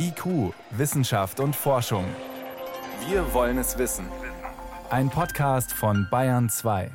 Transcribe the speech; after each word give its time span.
IQ, 0.00 0.54
Wissenschaft 0.70 1.40
und 1.40 1.56
Forschung. 1.56 2.04
Wir 3.08 3.34
wollen 3.34 3.58
es 3.58 3.78
wissen. 3.78 4.06
Ein 4.90 5.10
Podcast 5.10 5.72
von 5.72 6.06
Bayern 6.08 6.48
2. 6.48 6.90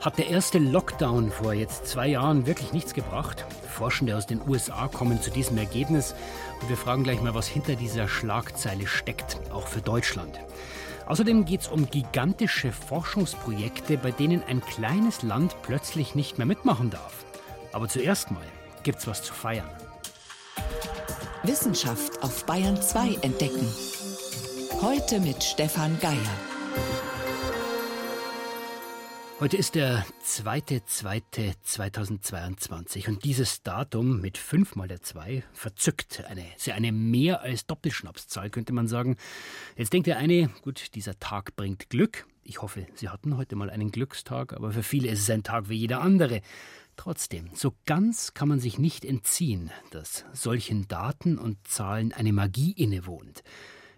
Hat 0.00 0.18
der 0.18 0.28
erste 0.28 0.58
Lockdown 0.58 1.30
vor 1.30 1.52
jetzt 1.52 1.86
zwei 1.86 2.08
Jahren 2.08 2.46
wirklich 2.46 2.72
nichts 2.72 2.92
gebracht? 2.92 3.44
Forschende 3.70 4.16
aus 4.16 4.26
den 4.26 4.40
USA 4.48 4.88
kommen 4.88 5.22
zu 5.22 5.30
diesem 5.30 5.58
Ergebnis 5.58 6.14
und 6.60 6.68
wir 6.68 6.76
fragen 6.76 7.04
gleich 7.04 7.22
mal, 7.22 7.34
was 7.34 7.46
hinter 7.46 7.76
dieser 7.76 8.08
Schlagzeile 8.08 8.88
steckt, 8.88 9.38
auch 9.52 9.68
für 9.68 9.80
Deutschland. 9.80 10.40
Außerdem 11.06 11.44
geht 11.44 11.60
es 11.60 11.68
um 11.68 11.88
gigantische 11.88 12.72
Forschungsprojekte, 12.72 13.96
bei 13.96 14.10
denen 14.10 14.42
ein 14.48 14.60
kleines 14.60 15.22
Land 15.22 15.54
plötzlich 15.62 16.16
nicht 16.16 16.36
mehr 16.36 16.48
mitmachen 16.48 16.90
darf. 16.90 17.24
Aber 17.72 17.88
zuerst 17.88 18.32
mal 18.32 18.42
gibt's 18.82 19.06
was 19.06 19.22
zu 19.22 19.32
feiern. 19.32 19.70
Wissenschaft 21.46 22.22
auf 22.22 22.46
Bayern 22.46 22.80
2 22.80 23.18
entdecken. 23.22 23.68
Heute 24.82 25.20
mit 25.20 25.44
Stefan 25.44 25.98
Geier. 26.00 26.16
Heute 29.38 29.56
ist 29.56 29.76
der 29.76 30.04
2.2.2022 30.24 33.08
und 33.08 33.24
dieses 33.24 33.62
Datum 33.62 34.20
mit 34.20 34.38
5 34.38 34.74
mal 34.76 34.88
der 34.88 35.02
2 35.02 35.44
verzückt. 35.52 36.24
Eine, 36.26 36.44
eine 36.74 36.90
mehr 36.90 37.42
als 37.42 37.66
Doppelschnapszahl, 37.66 38.50
könnte 38.50 38.72
man 38.72 38.88
sagen. 38.88 39.16
Jetzt 39.76 39.92
denkt 39.92 40.08
der 40.08 40.18
eine, 40.18 40.50
gut, 40.62 40.94
dieser 40.94 41.18
Tag 41.20 41.54
bringt 41.54 41.90
Glück. 41.90 42.26
Ich 42.42 42.62
hoffe, 42.62 42.86
Sie 42.94 43.08
hatten 43.08 43.36
heute 43.36 43.56
mal 43.56 43.70
einen 43.70 43.90
Glückstag, 43.90 44.52
aber 44.52 44.72
für 44.72 44.82
viele 44.82 45.08
ist 45.08 45.20
es 45.20 45.30
ein 45.30 45.42
Tag 45.42 45.68
wie 45.68 45.76
jeder 45.76 46.00
andere. 46.00 46.40
Trotzdem, 46.96 47.50
so 47.54 47.74
ganz 47.84 48.34
kann 48.34 48.48
man 48.48 48.58
sich 48.58 48.78
nicht 48.78 49.04
entziehen, 49.04 49.70
dass 49.90 50.24
solchen 50.32 50.88
Daten 50.88 51.38
und 51.38 51.58
Zahlen 51.68 52.12
eine 52.12 52.32
Magie 52.32 52.72
innewohnt. 52.72 53.42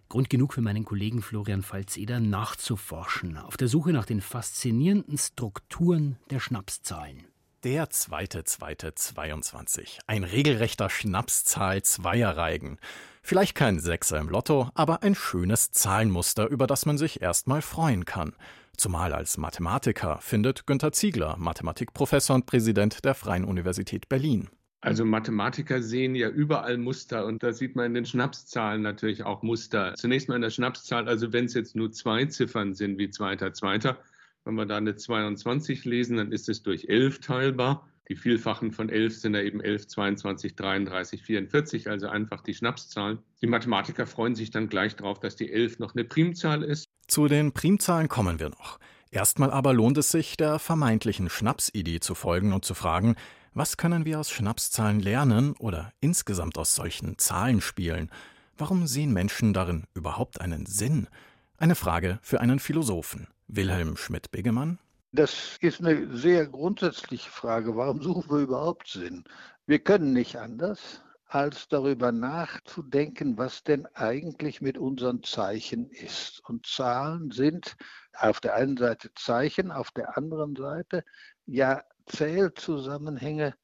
Grund 0.08 0.30
genug 0.30 0.54
für 0.54 0.62
meinen 0.62 0.84
Kollegen 0.84 1.22
Florian 1.22 1.62
Falzeder 1.62 2.18
nachzuforschen, 2.18 3.36
auf 3.36 3.56
der 3.56 3.68
Suche 3.68 3.92
nach 3.92 4.06
den 4.06 4.20
faszinierenden 4.20 5.18
Strukturen 5.18 6.16
der 6.30 6.40
Schnapszahlen. 6.40 7.26
Der 7.64 7.90
zweite, 7.90 8.44
zweite, 8.44 8.94
22. 8.94 9.98
Ein 10.06 10.24
regelrechter 10.24 10.88
Schnapszahl 10.88 11.82
Zweierreigen. 11.82 12.78
Vielleicht 13.20 13.54
kein 13.54 13.80
Sechser 13.80 14.18
im 14.18 14.28
Lotto, 14.28 14.70
aber 14.74 15.02
ein 15.02 15.14
schönes 15.14 15.72
Zahlenmuster, 15.72 16.46
über 16.46 16.66
das 16.66 16.86
man 16.86 16.98
sich 16.98 17.20
erstmal 17.20 17.60
freuen 17.60 18.04
kann. 18.04 18.32
Zumal 18.78 19.12
als 19.12 19.38
Mathematiker, 19.38 20.20
findet 20.20 20.64
Günter 20.64 20.92
Ziegler, 20.92 21.36
Mathematikprofessor 21.36 22.36
und 22.36 22.46
Präsident 22.46 23.04
der 23.04 23.14
Freien 23.14 23.42
Universität 23.42 24.08
Berlin. 24.08 24.50
Also 24.80 25.04
Mathematiker 25.04 25.82
sehen 25.82 26.14
ja 26.14 26.28
überall 26.28 26.78
Muster 26.78 27.26
und 27.26 27.42
da 27.42 27.52
sieht 27.52 27.74
man 27.74 27.86
in 27.86 27.94
den 27.94 28.06
Schnapszahlen 28.06 28.80
natürlich 28.80 29.24
auch 29.24 29.42
Muster. 29.42 29.94
Zunächst 29.96 30.28
mal 30.28 30.36
in 30.36 30.42
der 30.42 30.50
Schnapszahl, 30.50 31.08
also 31.08 31.32
wenn 31.32 31.46
es 31.46 31.54
jetzt 31.54 31.74
nur 31.74 31.90
zwei 31.90 32.26
Ziffern 32.26 32.72
sind 32.72 32.98
wie 32.98 33.10
zweiter, 33.10 33.52
zweiter, 33.52 33.98
wenn 34.44 34.54
wir 34.54 34.64
da 34.64 34.76
eine 34.76 34.94
22 34.94 35.84
lesen, 35.84 36.16
dann 36.16 36.30
ist 36.30 36.48
es 36.48 36.62
durch 36.62 36.88
11 36.88 37.18
teilbar. 37.18 37.88
Die 38.08 38.14
Vielfachen 38.14 38.70
von 38.70 38.90
11 38.90 39.16
sind 39.16 39.34
ja 39.34 39.42
eben 39.42 39.60
11, 39.60 39.88
22, 39.88 40.54
33, 40.54 41.24
44, 41.24 41.90
also 41.90 42.06
einfach 42.06 42.42
die 42.42 42.54
Schnapszahlen. 42.54 43.18
Die 43.42 43.48
Mathematiker 43.48 44.06
freuen 44.06 44.36
sich 44.36 44.50
dann 44.52 44.68
gleich 44.68 44.94
darauf, 44.94 45.18
dass 45.18 45.34
die 45.34 45.50
11 45.50 45.80
noch 45.80 45.96
eine 45.96 46.04
Primzahl 46.04 46.62
ist. 46.62 46.87
Zu 47.08 47.26
den 47.26 47.52
Primzahlen 47.52 48.08
kommen 48.08 48.38
wir 48.38 48.50
noch. 48.50 48.78
Erstmal 49.10 49.50
aber 49.50 49.72
lohnt 49.72 49.96
es 49.96 50.10
sich, 50.10 50.36
der 50.36 50.58
vermeintlichen 50.58 51.30
Schnapsidee 51.30 52.00
zu 52.00 52.14
folgen 52.14 52.52
und 52.52 52.66
zu 52.66 52.74
fragen, 52.74 53.16
was 53.54 53.78
können 53.78 54.04
wir 54.04 54.20
aus 54.20 54.30
Schnapszahlen 54.30 55.00
lernen 55.00 55.54
oder 55.58 55.90
insgesamt 56.00 56.58
aus 56.58 56.74
solchen 56.74 57.16
Zahlenspielen? 57.16 58.10
Warum 58.58 58.86
sehen 58.86 59.14
Menschen 59.14 59.54
darin 59.54 59.84
überhaupt 59.94 60.42
einen 60.42 60.66
Sinn? 60.66 61.08
Eine 61.56 61.76
Frage 61.76 62.18
für 62.20 62.42
einen 62.42 62.58
Philosophen. 62.58 63.26
Wilhelm 63.46 63.96
Schmidt-Begemann? 63.96 64.78
Das 65.12 65.56
ist 65.62 65.80
eine 65.80 66.14
sehr 66.14 66.46
grundsätzliche 66.46 67.30
Frage. 67.30 67.74
Warum 67.74 68.02
suchen 68.02 68.28
wir 68.30 68.40
überhaupt 68.40 68.86
Sinn? 68.86 69.24
Wir 69.66 69.78
können 69.78 70.12
nicht 70.12 70.36
anders 70.36 71.00
als 71.28 71.68
darüber 71.68 72.10
nachzudenken, 72.10 73.36
was 73.36 73.62
denn 73.62 73.86
eigentlich 73.94 74.62
mit 74.62 74.78
unseren 74.78 75.22
Zeichen 75.22 75.90
ist. 75.90 76.40
Und 76.48 76.66
Zahlen 76.66 77.30
sind 77.30 77.76
auf 78.14 78.40
der 78.40 78.54
einen 78.54 78.78
Seite 78.78 79.10
Zeichen, 79.14 79.70
auf 79.70 79.90
der 79.90 80.16
anderen 80.16 80.56
Seite 80.56 81.04
ja 81.44 81.82
Zählzusammenhänge, 82.06 83.54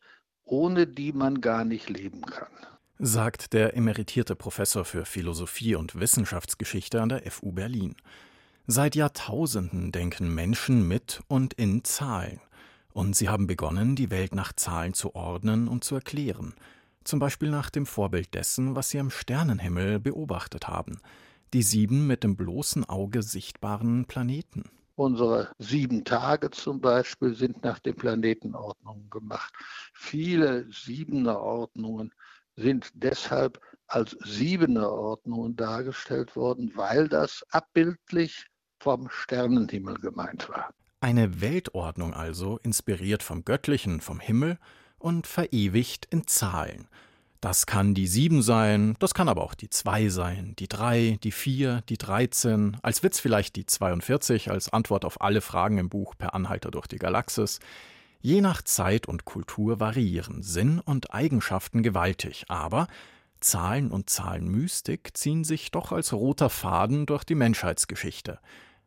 ohne 0.44 0.86
die 0.86 1.14
man 1.14 1.40
gar 1.40 1.64
nicht 1.64 1.88
leben 1.88 2.20
kann. 2.20 2.52
Sagt 2.98 3.54
der 3.54 3.74
emeritierte 3.74 4.36
Professor 4.36 4.84
für 4.84 5.06
Philosophie 5.06 5.74
und 5.74 5.98
Wissenschaftsgeschichte 5.98 7.00
an 7.00 7.08
der 7.08 7.30
FU 7.30 7.52
Berlin. 7.52 7.96
Seit 8.66 8.94
Jahrtausenden 8.94 9.90
denken 9.90 10.32
Menschen 10.32 10.86
mit 10.86 11.22
und 11.28 11.54
in 11.54 11.82
Zahlen. 11.82 12.40
Und 12.92 13.16
sie 13.16 13.28
haben 13.28 13.46
begonnen, 13.46 13.96
die 13.96 14.10
Welt 14.10 14.34
nach 14.34 14.52
Zahlen 14.52 14.92
zu 14.92 15.14
ordnen 15.14 15.66
und 15.66 15.82
zu 15.82 15.94
erklären– 15.94 16.54
zum 17.04 17.18
Beispiel 17.18 17.50
nach 17.50 17.70
dem 17.70 17.86
Vorbild 17.86 18.34
dessen, 18.34 18.76
was 18.76 18.90
sie 18.90 18.98
am 18.98 19.10
Sternenhimmel 19.10 20.00
beobachtet 20.00 20.68
haben, 20.68 21.00
die 21.52 21.62
sieben 21.62 22.06
mit 22.06 22.24
dem 22.24 22.36
bloßen 22.36 22.84
Auge 22.84 23.22
sichtbaren 23.22 24.06
Planeten. 24.06 24.64
Unsere 24.96 25.50
sieben 25.58 26.04
Tage 26.04 26.50
zum 26.50 26.80
Beispiel 26.80 27.34
sind 27.34 27.64
nach 27.64 27.80
den 27.80 27.96
Planetenordnungen 27.96 29.10
gemacht. 29.10 29.52
Viele 29.92 30.70
Siebenerordnungen 30.70 32.12
sind 32.56 32.90
deshalb 32.94 33.60
als 33.88 34.16
Siebenerordnungen 34.24 35.56
dargestellt 35.56 36.36
worden, 36.36 36.72
weil 36.76 37.08
das 37.08 37.44
abbildlich 37.50 38.46
vom 38.78 39.08
Sternenhimmel 39.10 39.94
gemeint 39.98 40.48
war. 40.48 40.72
Eine 41.00 41.40
Weltordnung 41.40 42.14
also, 42.14 42.58
inspiriert 42.62 43.22
vom 43.22 43.44
Göttlichen, 43.44 44.00
vom 44.00 44.20
Himmel 44.20 44.58
und 44.98 45.26
verewigt 45.26 46.06
in 46.10 46.26
Zahlen. 46.26 46.88
Das 47.40 47.66
kann 47.66 47.92
die 47.92 48.06
sieben 48.06 48.40
sein, 48.40 48.96
das 49.00 49.12
kann 49.12 49.28
aber 49.28 49.42
auch 49.42 49.52
die 49.52 49.68
zwei 49.68 50.08
sein, 50.08 50.54
die 50.58 50.66
drei, 50.66 51.18
die 51.22 51.30
vier, 51.30 51.82
die 51.90 51.98
dreizehn, 51.98 52.78
als 52.80 53.02
Witz 53.02 53.20
vielleicht 53.20 53.56
die 53.56 53.66
42 53.66 54.50
als 54.50 54.72
Antwort 54.72 55.04
auf 55.04 55.20
alle 55.20 55.42
Fragen 55.42 55.76
im 55.76 55.90
Buch 55.90 56.14
Per 56.16 56.34
Anhalter 56.34 56.70
durch 56.70 56.86
die 56.86 56.96
Galaxis. 56.96 57.60
Je 58.22 58.40
nach 58.40 58.62
Zeit 58.62 59.06
und 59.06 59.26
Kultur 59.26 59.78
variieren 59.78 60.42
Sinn 60.42 60.80
und 60.80 61.12
Eigenschaften 61.12 61.82
gewaltig, 61.82 62.46
aber 62.48 62.86
Zahlen 63.40 63.90
und 63.90 64.08
Zahlenmystik 64.08 65.14
ziehen 65.14 65.44
sich 65.44 65.70
doch 65.70 65.92
als 65.92 66.14
roter 66.14 66.48
Faden 66.48 67.04
durch 67.04 67.24
die 67.24 67.34
Menschheitsgeschichte. 67.34 68.38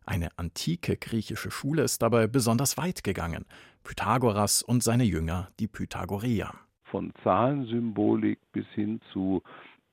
Eine 0.07 0.29
antike 0.39 0.97
griechische 0.97 1.51
Schule 1.51 1.83
ist 1.83 2.01
dabei 2.01 2.25
besonders 2.25 2.77
weit 2.77 3.03
gegangen. 3.03 3.45
Pythagoras 3.87 4.63
und 4.63 4.83
seine 4.83 5.05
Jünger, 5.05 5.47
die 5.61 5.67
Pythagoreer. 5.69 6.53
Von 6.91 7.13
Zahlensymbolik 7.23 8.37
bis 8.51 8.65
hin 8.75 8.99
zu 9.13 9.41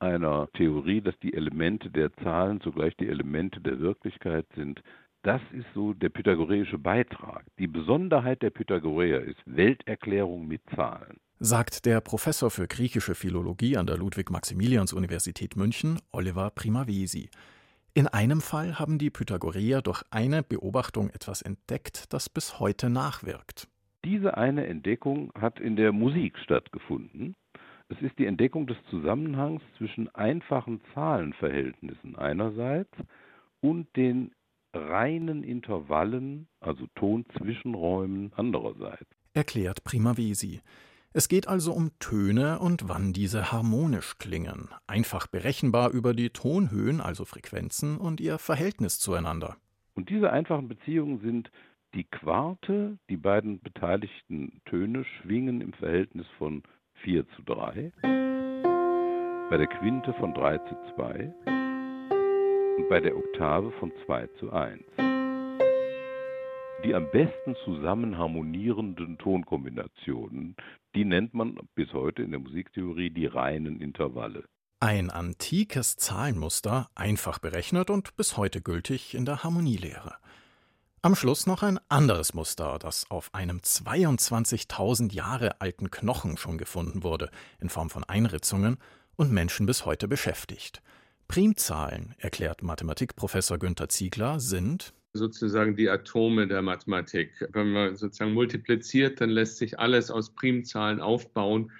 einer 0.00 0.48
Theorie, 0.54 1.00
dass 1.00 1.16
die 1.20 1.32
Elemente 1.32 1.90
der 1.90 2.12
Zahlen 2.16 2.60
zugleich 2.60 2.96
die 2.96 3.06
Elemente 3.06 3.60
der 3.60 3.78
Wirklichkeit 3.78 4.46
sind. 4.56 4.82
Das 5.22 5.40
ist 5.52 5.66
so 5.76 5.92
der 5.92 6.08
pythagoreische 6.08 6.76
Beitrag. 6.76 7.44
Die 7.60 7.68
Besonderheit 7.68 8.42
der 8.42 8.50
Pythagoreer 8.50 9.20
ist 9.22 9.38
Welterklärung 9.46 10.48
mit 10.48 10.62
Zahlen. 10.74 11.18
Sagt 11.38 11.86
der 11.86 12.00
Professor 12.00 12.50
für 12.50 12.66
griechische 12.66 13.14
Philologie 13.14 13.76
an 13.76 13.86
der 13.86 13.96
Ludwig-Maximilians-Universität 13.96 15.54
München, 15.54 16.00
Oliver 16.10 16.50
Primavesi. 16.50 17.30
In 17.94 18.08
einem 18.08 18.40
Fall 18.40 18.80
haben 18.80 18.98
die 18.98 19.10
Pythagoreer 19.10 19.82
durch 19.82 20.02
eine 20.10 20.42
Beobachtung 20.42 21.10
etwas 21.10 21.42
entdeckt, 21.42 22.12
das 22.12 22.28
bis 22.28 22.58
heute 22.58 22.90
nachwirkt. 22.90 23.68
Diese 24.04 24.36
eine 24.36 24.66
Entdeckung 24.66 25.32
hat 25.34 25.58
in 25.60 25.76
der 25.76 25.92
Musik 25.92 26.38
stattgefunden. 26.38 27.34
Es 27.88 28.00
ist 28.02 28.18
die 28.18 28.26
Entdeckung 28.26 28.66
des 28.66 28.76
Zusammenhangs 28.90 29.62
zwischen 29.78 30.14
einfachen 30.14 30.80
Zahlenverhältnissen 30.92 32.16
einerseits 32.16 32.92
und 33.60 33.94
den 33.96 34.32
reinen 34.74 35.42
Intervallen, 35.42 36.48
also 36.60 36.86
Tonzwischenräumen 36.96 38.32
andererseits. 38.36 39.08
Erklärt 39.32 39.84
Primavesi. 39.84 40.60
Es 41.12 41.28
geht 41.28 41.48
also 41.48 41.72
um 41.72 41.90
Töne 42.00 42.58
und 42.58 42.88
wann 42.88 43.12
diese 43.12 43.52
harmonisch 43.52 44.18
klingen, 44.18 44.68
einfach 44.86 45.28
berechenbar 45.28 45.92
über 45.92 46.12
die 46.12 46.30
Tonhöhen, 46.30 47.00
also 47.00 47.24
Frequenzen 47.24 47.96
und 47.96 48.20
ihr 48.20 48.38
Verhältnis 48.38 48.98
zueinander. 48.98 49.56
Und 49.94 50.10
diese 50.10 50.32
einfachen 50.32 50.68
Beziehungen 50.68 51.20
sind 51.20 51.50
die 51.94 52.04
Quarte, 52.04 52.98
die 53.08 53.16
beiden 53.16 53.60
beteiligten 53.60 54.60
Töne 54.64 55.04
schwingen 55.04 55.60
im 55.60 55.72
Verhältnis 55.72 56.26
von 56.38 56.62
4 57.02 57.26
zu 57.28 57.42
3, 57.42 57.92
bei 59.48 59.56
der 59.56 59.66
Quinte 59.68 60.12
von 60.14 60.34
3 60.34 60.58
zu 60.58 60.76
2 60.96 61.32
und 62.78 62.88
bei 62.88 63.00
der 63.00 63.16
Oktave 63.16 63.70
von 63.72 63.92
2 64.06 64.26
zu 64.38 64.52
1. 64.52 64.82
die 66.84 66.94
am 66.94 67.10
besten 67.12 67.56
zusammen 67.64 68.18
harmonierenden 68.18 69.16
Tonkombinationen, 69.16 70.54
die 70.94 71.06
nennt 71.06 71.32
man 71.32 71.58
bis 71.74 71.90
heute 71.94 72.22
in 72.22 72.30
der 72.30 72.40
Musiktheorie 72.40 73.08
die 73.08 73.24
reinen 73.24 73.80
Intervalle. 73.80 74.44
Ein 74.80 75.08
antikes 75.08 75.96
Zahlenmuster, 75.96 76.90
einfach 76.94 77.38
berechnet 77.38 77.88
und 77.88 78.16
bis 78.16 78.36
heute 78.36 78.60
gültig 78.60 79.14
in 79.14 79.24
der 79.24 79.42
Harmonielehre. 79.42 80.16
Am 81.04 81.14
Schluss 81.14 81.46
noch 81.46 81.62
ein 81.62 81.78
anderes 81.90 82.32
Muster, 82.32 82.78
das 82.80 83.10
auf 83.10 83.34
einem 83.34 83.58
22.000 83.58 85.12
Jahre 85.12 85.60
alten 85.60 85.90
Knochen 85.90 86.38
schon 86.38 86.56
gefunden 86.56 87.02
wurde, 87.02 87.28
in 87.60 87.68
Form 87.68 87.90
von 87.90 88.04
Einritzungen 88.04 88.78
und 89.14 89.30
Menschen 89.30 89.66
bis 89.66 89.84
heute 89.84 90.08
beschäftigt. 90.08 90.80
Primzahlen, 91.28 92.14
erklärt 92.16 92.62
Mathematikprofessor 92.62 93.58
Günther 93.58 93.90
Ziegler, 93.90 94.40
sind 94.40 94.94
sozusagen 95.12 95.76
die 95.76 95.90
Atome 95.90 96.48
der 96.48 96.62
Mathematik. 96.62 97.32
Wenn 97.52 97.72
man 97.72 97.96
sozusagen 97.96 98.32
multipliziert, 98.32 99.20
dann 99.20 99.28
lässt 99.28 99.58
sich 99.58 99.78
alles 99.78 100.10
aus 100.10 100.34
Primzahlen 100.34 101.00
aufbauen. 101.00 101.70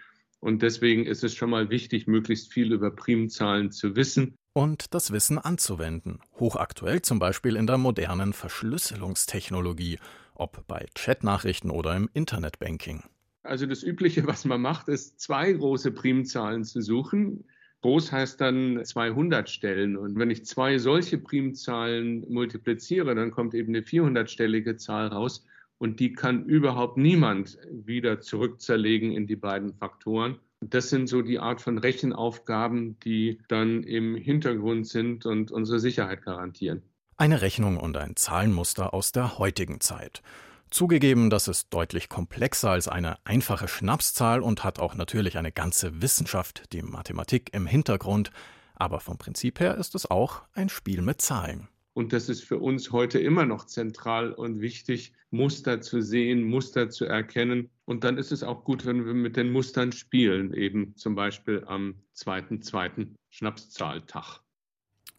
Und 0.41 0.61
deswegen 0.61 1.07
ist 1.07 1.25
es 1.25 1.35
schon 1.35 1.49
mal 1.49 1.71
wichtig, 1.71 2.07
möglichst 2.07 2.53
viel 2.53 2.75
über 2.75 2.91
Primzahlen 2.91 3.71
zu 3.71 3.97
wissen 3.97 4.37
und 4.55 4.95
das 4.95 5.13
Wissen 5.13 5.37
anzuwenden. 5.37 6.21
Hochaktuell 6.41 7.03
zum 7.03 7.19
Beispiel 7.19 7.57
in 7.57 7.67
der 7.67 7.77
modernen 7.77 8.33
Verschlüsselungstechnologie, 8.33 9.99
ob 10.35 10.67
bei 10.67 10.87
Chatnachrichten 10.95 11.71
oder 11.71 11.95
im 11.95 12.09
Internetbanking. 12.15 13.03
Also 13.43 13.67
das 13.67 13.83
Übliche, 13.83 14.27
was 14.27 14.47
man 14.47 14.63
macht, 14.63 14.89
ist 14.89 15.21
zwei 15.21 15.53
große 15.53 15.91
Primzahlen 15.91 16.65
zu 16.65 16.81
suchen. 16.81 17.45
Groß 17.83 18.13
heißt 18.13 18.41
dann 18.41 18.83
200 18.83 19.51
Stellen. 19.51 19.99
Und 19.99 20.19
wenn 20.19 20.31
ich 20.31 20.47
zwei 20.47 20.79
solche 20.79 21.19
Primzahlen 21.19 22.25
multipliziere, 22.31 23.15
dann 23.15 23.31
kommt 23.31 23.53
eben 23.53 23.75
eine 23.75 23.85
400-stellige 23.85 24.77
Zahl 24.77 25.09
raus. 25.09 25.45
Und 25.77 26.01
die 26.01 26.13
kann 26.15 26.47
überhaupt 26.47 26.97
niemand 26.97 27.59
wieder 27.71 28.21
zurückzerlegen 28.21 29.13
in 29.13 29.27
die 29.27 29.37
beiden 29.37 29.75
Faktoren. 29.75 30.39
Das 30.71 30.91
sind 30.91 31.09
so 31.09 31.23
die 31.23 31.39
Art 31.39 31.61
von 31.61 31.79
Rechenaufgaben, 31.79 32.99
die 33.01 33.39
dann 33.49 33.83
im 33.83 34.17
Hintergrund 34.17 34.87
sind 34.87 35.27
und 35.27 35.51
unsere 35.51 35.81
Sicherheit 35.81 36.23
garantieren. 36.23 36.83
Eine 37.17 37.43
Rechnung 37.43 37.77
und 37.77 37.97
ein 37.97 38.17
Zahlenmuster 38.17 38.93
aus 38.93 39.13
der 39.13 39.39
heutigen 39.39 39.81
Zeit. 39.81 40.23
Zugegeben, 40.71 41.31
das 41.31 41.47
ist 41.47 41.73
deutlich 41.73 42.09
komplexer 42.09 42.71
als 42.71 42.89
eine 42.89 43.19
einfache 43.25 43.69
Schnapszahl 43.69 44.41
und 44.41 44.65
hat 44.65 44.81
auch 44.81 44.97
natürlich 44.97 45.39
eine 45.39 45.53
ganze 45.53 46.03
Wissenschaft, 46.03 46.73
die 46.73 46.83
Mathematik 46.83 47.55
im 47.55 47.67
Hintergrund, 47.67 48.33
aber 48.75 48.99
vom 48.99 49.17
Prinzip 49.17 49.61
her 49.61 49.77
ist 49.77 49.95
es 49.95 50.11
auch 50.11 50.43
ein 50.53 50.69
Spiel 50.69 51.01
mit 51.03 51.23
Zahlen. 51.23 51.69
Und 51.95 52.13
das 52.13 52.29
ist 52.29 52.43
für 52.43 52.59
uns 52.59 52.93
heute 52.93 53.19
immer 53.21 53.47
noch 53.47 53.67
zentral 53.67 54.33
und 54.33 54.61
wichtig, 54.61 55.13
Muster 55.31 55.81
zu 55.81 56.03
sehen, 56.03 56.43
Muster 56.43 56.91
zu 56.91 57.05
erkennen. 57.05 57.71
Und 57.85 58.03
dann 58.05 58.19
ist 58.19 58.33
es 58.33 58.43
auch 58.43 58.65
gut, 58.65 58.85
wenn 58.85 59.07
wir 59.07 59.15
mit 59.15 59.37
den 59.37 59.53
Mustern 59.53 59.93
spielen, 59.93 60.53
eben 60.55 60.97
zum 60.97 61.15
Beispiel 61.15 61.63
am 61.67 61.95
zweiten, 62.13 62.63
zweiten 62.63 63.15
Schnapszahltag. 63.31 64.41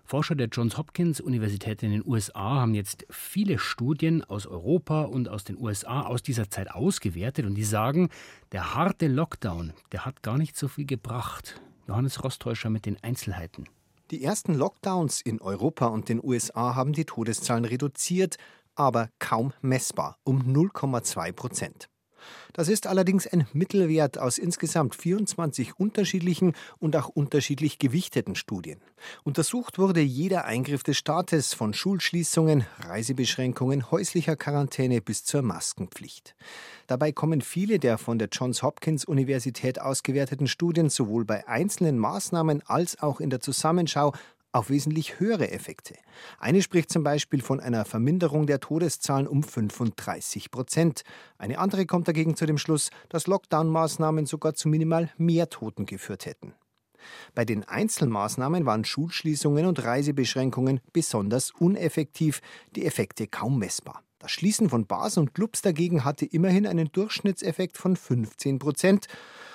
Forscher 0.05 0.35
der 0.35 0.47
Johns 0.47 0.77
Hopkins 0.77 1.19
Universität 1.19 1.83
in 1.83 1.91
den 1.91 2.07
USA 2.07 2.61
haben 2.61 2.73
jetzt 2.73 3.05
viele 3.09 3.59
Studien 3.59 4.23
aus 4.23 4.47
Europa 4.47 5.01
und 5.01 5.27
aus 5.27 5.43
den 5.43 5.57
USA 5.57 6.03
aus 6.03 6.23
dieser 6.23 6.49
Zeit 6.49 6.71
ausgewertet 6.71 7.45
und 7.45 7.55
die 7.55 7.65
sagen, 7.65 8.07
der 8.53 8.75
harte 8.75 9.09
Lockdown, 9.09 9.73
der 9.91 10.05
hat 10.05 10.23
gar 10.23 10.37
nicht 10.37 10.55
so 10.55 10.69
viel 10.69 10.85
gebracht. 10.85 11.59
Johannes 11.91 12.23
Rostäuscher 12.23 12.69
mit 12.69 12.85
den 12.85 13.03
Einzelheiten. 13.03 13.65
Die 14.11 14.23
ersten 14.23 14.53
Lockdowns 14.53 15.19
in 15.19 15.41
Europa 15.41 15.87
und 15.87 16.07
den 16.07 16.23
USA 16.23 16.73
haben 16.73 16.93
die 16.93 17.03
Todeszahlen 17.03 17.65
reduziert, 17.65 18.37
aber 18.75 19.09
kaum 19.19 19.51
messbar, 19.59 20.17
um 20.23 20.41
0,2 20.41 21.33
Prozent. 21.33 21.89
Das 22.53 22.67
ist 22.67 22.87
allerdings 22.87 23.27
ein 23.27 23.47
Mittelwert 23.53 24.17
aus 24.17 24.37
insgesamt 24.37 24.95
24 24.95 25.79
unterschiedlichen 25.79 26.53
und 26.79 26.95
auch 26.95 27.09
unterschiedlich 27.09 27.79
gewichteten 27.79 28.35
Studien. 28.35 28.79
Untersucht 29.23 29.79
wurde 29.79 30.01
jeder 30.01 30.45
Eingriff 30.45 30.83
des 30.83 30.97
Staates 30.97 31.53
von 31.53 31.73
Schulschließungen, 31.73 32.65
Reisebeschränkungen, 32.79 33.91
häuslicher 33.91 34.35
Quarantäne 34.35 35.01
bis 35.01 35.23
zur 35.23 35.41
Maskenpflicht. 35.41 36.35
Dabei 36.87 37.11
kommen 37.11 37.41
viele 37.41 37.79
der 37.79 37.97
von 37.97 38.19
der 38.19 38.29
Johns 38.31 38.63
Hopkins 38.63 39.05
Universität 39.05 39.79
ausgewerteten 39.79 40.47
Studien 40.47 40.89
sowohl 40.89 41.25
bei 41.25 41.47
einzelnen 41.47 41.97
Maßnahmen 41.97 42.63
als 42.65 43.01
auch 43.01 43.19
in 43.19 43.29
der 43.29 43.39
Zusammenschau 43.39 44.13
auf 44.51 44.69
wesentlich 44.69 45.19
höhere 45.19 45.51
Effekte. 45.51 45.95
Eine 46.39 46.61
spricht 46.61 46.91
zum 46.91 47.03
Beispiel 47.03 47.41
von 47.41 47.59
einer 47.59 47.85
Verminderung 47.85 48.47
der 48.47 48.59
Todeszahlen 48.59 49.27
um 49.27 49.43
35 49.43 50.51
Prozent. 50.51 51.03
Eine 51.37 51.59
andere 51.59 51.85
kommt 51.85 52.07
dagegen 52.07 52.35
zu 52.35 52.45
dem 52.45 52.57
Schluss, 52.57 52.89
dass 53.09 53.27
Lockdown-Maßnahmen 53.27 54.25
sogar 54.25 54.53
zu 54.53 54.67
minimal 54.67 55.09
mehr 55.17 55.49
Toten 55.49 55.85
geführt 55.85 56.25
hätten. 56.25 56.53
Bei 57.33 57.45
den 57.45 57.63
Einzelmaßnahmen 57.63 58.65
waren 58.65 58.85
Schulschließungen 58.85 59.65
und 59.65 59.83
Reisebeschränkungen 59.83 60.81
besonders 60.93 61.51
uneffektiv, 61.51 62.41
die 62.75 62.85
Effekte 62.85 63.27
kaum 63.27 63.57
messbar. 63.57 64.03
Das 64.19 64.31
Schließen 64.31 64.69
von 64.69 64.85
Bars 64.85 65.17
und 65.17 65.33
Clubs 65.33 65.63
dagegen 65.63 66.05
hatte 66.05 66.27
immerhin 66.27 66.67
einen 66.67 66.91
Durchschnittseffekt 66.91 67.77
von 67.77 67.95
15 67.95 68.59
Prozent, 68.59 69.07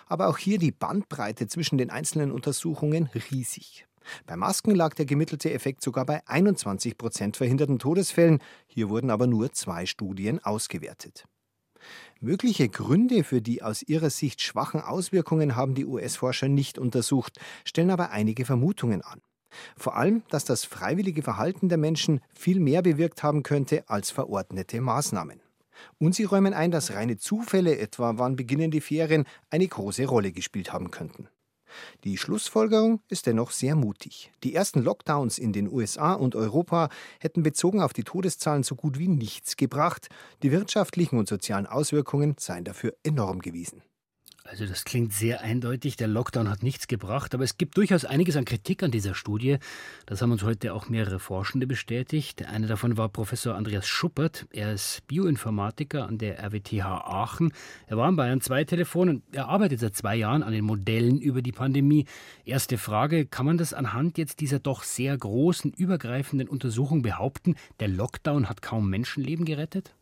aber 0.07 0.27
auch 0.27 0.39
hier 0.39 0.59
die 0.59 0.73
Bandbreite 0.73 1.47
zwischen 1.47 1.79
den 1.79 1.91
einzelnen 1.91 2.33
Untersuchungen 2.33 3.09
riesig. 3.31 3.87
Bei 4.27 4.37
Masken 4.37 4.75
lag 4.75 4.95
der 4.95 5.07
gemittelte 5.07 5.53
Effekt 5.53 5.83
sogar 5.83 6.07
bei 6.07 6.27
21 6.27 6.99
Prozent 6.99 7.37
verhinderten 7.37 7.79
Todesfällen. 7.79 8.41
Hier 8.67 8.89
wurden 8.89 9.11
aber 9.11 9.27
nur 9.27 9.53
zwei 9.53 9.87
Studien 9.87 10.43
ausgewertet. 10.45 11.27
Mögliche 12.21 12.69
Gründe 12.69 13.25
für 13.25 13.43
die 13.43 13.63
aus 13.63 13.83
ihrer 13.83 14.11
Sicht 14.11 14.41
schwachen 14.41 14.81
Auswirkungen 14.81 15.57
haben 15.57 15.75
die 15.75 15.87
US-Forscher 15.87 16.49
nicht 16.49 16.79
untersucht, 16.79 17.39
stellen 17.65 17.91
aber 17.91 18.11
einige 18.11 18.45
Vermutungen 18.45 19.03
an. 19.03 19.21
Vor 19.77 19.97
allem, 19.97 20.23
dass 20.31 20.45
das 20.45 20.65
freiwillige 20.65 21.23
Verhalten 21.23 21.69
der 21.69 21.79
Menschen 21.79 22.21
viel 22.35 22.61
mehr 22.61 22.83
bewirkt 22.83 23.23
haben 23.23 23.43
könnte 23.43 23.89
als 23.89 24.11
verordnete 24.11 24.81
Maßnahmen. 24.81 25.41
Und 25.99 26.15
sie 26.15 26.25
räumen 26.25 26.55
ein, 26.55 26.71
dass 26.71 26.95
reine 26.95 27.19
Zufälle, 27.19 27.79
etwa 27.79 28.19
wann 28.19 28.37
beginnen 28.37 28.71
die 28.71 28.81
Ferien, 28.81 29.25
eine 29.51 29.69
große 29.69 30.07
Rolle 30.07 30.33
gespielt 30.33 30.73
haben 30.73 30.91
könnten. 30.91 31.29
Die 32.05 32.17
Schlussfolgerung 32.17 33.01
ist 33.09 33.27
dennoch 33.27 33.51
sehr 33.51 33.77
mutig. 33.77 34.33
Die 34.45 34.55
ersten 34.55 34.83
Lockdowns 34.83 35.39
in 35.39 35.53
den 35.53 35.71
USA 35.71 36.13
und 36.15 36.35
Europa 36.35 36.89
hätten 37.21 37.43
bezogen 37.43 37.81
auf 37.81 37.93
die 37.93 38.05
Todeszahlen 38.05 38.63
so 38.63 38.75
gut 38.75 38.99
wie 38.99 39.09
nichts 39.09 39.57
gebracht. 39.57 40.09
Die 40.43 40.53
wirtschaftlichen 40.53 41.19
und 41.19 41.29
sozialen 41.29 41.67
Auswirkungen 41.67 42.37
seien 42.39 42.65
dafür 42.65 42.95
enorm 43.03 43.41
gewesen. 43.41 43.83
Also 44.49 44.65
das 44.67 44.85
klingt 44.85 45.13
sehr 45.13 45.41
eindeutig. 45.41 45.97
Der 45.97 46.07
Lockdown 46.07 46.49
hat 46.49 46.63
nichts 46.63 46.87
gebracht, 46.87 47.35
aber 47.35 47.43
es 47.43 47.59
gibt 47.59 47.77
durchaus 47.77 48.05
einiges 48.05 48.37
an 48.37 48.45
Kritik 48.45 48.83
an 48.83 48.91
dieser 48.91 49.15
Studie. 49.15 49.59
Das 50.07 50.23
haben 50.23 50.31
uns 50.31 50.45
heute 50.45 50.73
auch 50.73 50.89
mehrere 50.89 51.19
Forschende 51.19 51.67
bestätigt. 51.67 52.47
Einer 52.47 52.69
davon 52.69 52.97
war 52.97 53.09
Professor 53.09 53.57
Andreas 53.57 53.89
Schuppert. 53.89 54.47
Er 54.53 54.73
ist 54.73 55.03
Bioinformatiker 55.09 56.07
an 56.07 56.19
der 56.19 56.39
RWTH 56.39 56.85
Aachen. 56.85 57.53
Er 57.89 57.97
war 57.97 58.07
am 58.07 58.17
Bayern 58.17 58.41
2 58.41 58.65
Telefon 58.65 59.09
und 59.09 59.23
er 59.33 59.49
arbeitet 59.49 59.81
seit 59.81 59.97
zwei 59.97 60.15
Jahren 60.15 60.45
an 60.45 60.53
den 60.53 60.65
Modellen 60.65 61.21
über 61.21 61.43
die 61.43 61.53
Pandemie. 61.53 62.07
Erste 62.45 62.79
Frage, 62.79 63.27
kann 63.27 63.47
man 63.47 63.59
das 63.59 63.75
anhand 63.75 64.17
jetzt 64.17 64.41
dieser 64.41 64.61
doch 64.61 64.85
sehr 64.85 65.17
großen, 65.19 65.73
übergreifenden 65.73 66.49
Untersuchung 66.49 67.03
behaupten, 67.03 67.57
der 67.81 67.89
Lockdown 67.89 68.49
hat 68.49 68.63
kaum 68.63 68.89
Menschenleben 68.89 69.45
gerettet? 69.45 69.96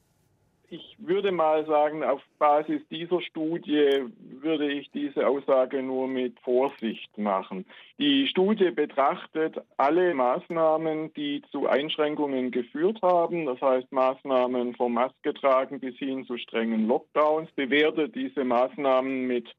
Ich 0.75 0.97
würde 0.99 1.31
mal 1.31 1.65
sagen, 1.67 2.03
auf 2.03 2.21
Basis 2.41 2.83
dieser 2.91 3.21
Studie 3.21 4.07
würde 4.41 4.73
ich 4.73 4.91
diese 4.91 5.25
Aussage 5.25 5.81
nur 5.85 6.09
mit 6.09 6.41
Vorsicht 6.41 7.17
machen. 7.17 7.65
Die 8.01 8.27
Studie 8.27 8.73
betrachtet 8.73 9.55
alle 9.77 10.13
Maßnahmen, 10.15 11.15
die 11.15 11.43
zu 11.53 11.69
Einschränkungen 11.69 12.51
geführt 12.51 13.01
haben, 13.03 13.47
das 13.47 13.61
heißt 13.61 13.93
Maßnahmen 13.93 14.75
vom 14.75 14.95
Maske 14.95 15.33
tragen 15.33 15.79
bis 15.79 15.95
hin 15.97 16.25
zu 16.27 16.39
strengen 16.39 16.89
Lockdowns, 16.89 17.49
bewertet 17.53 18.17
diese 18.17 18.43
Maßnahmen 18.43 19.29
mit 19.29 19.55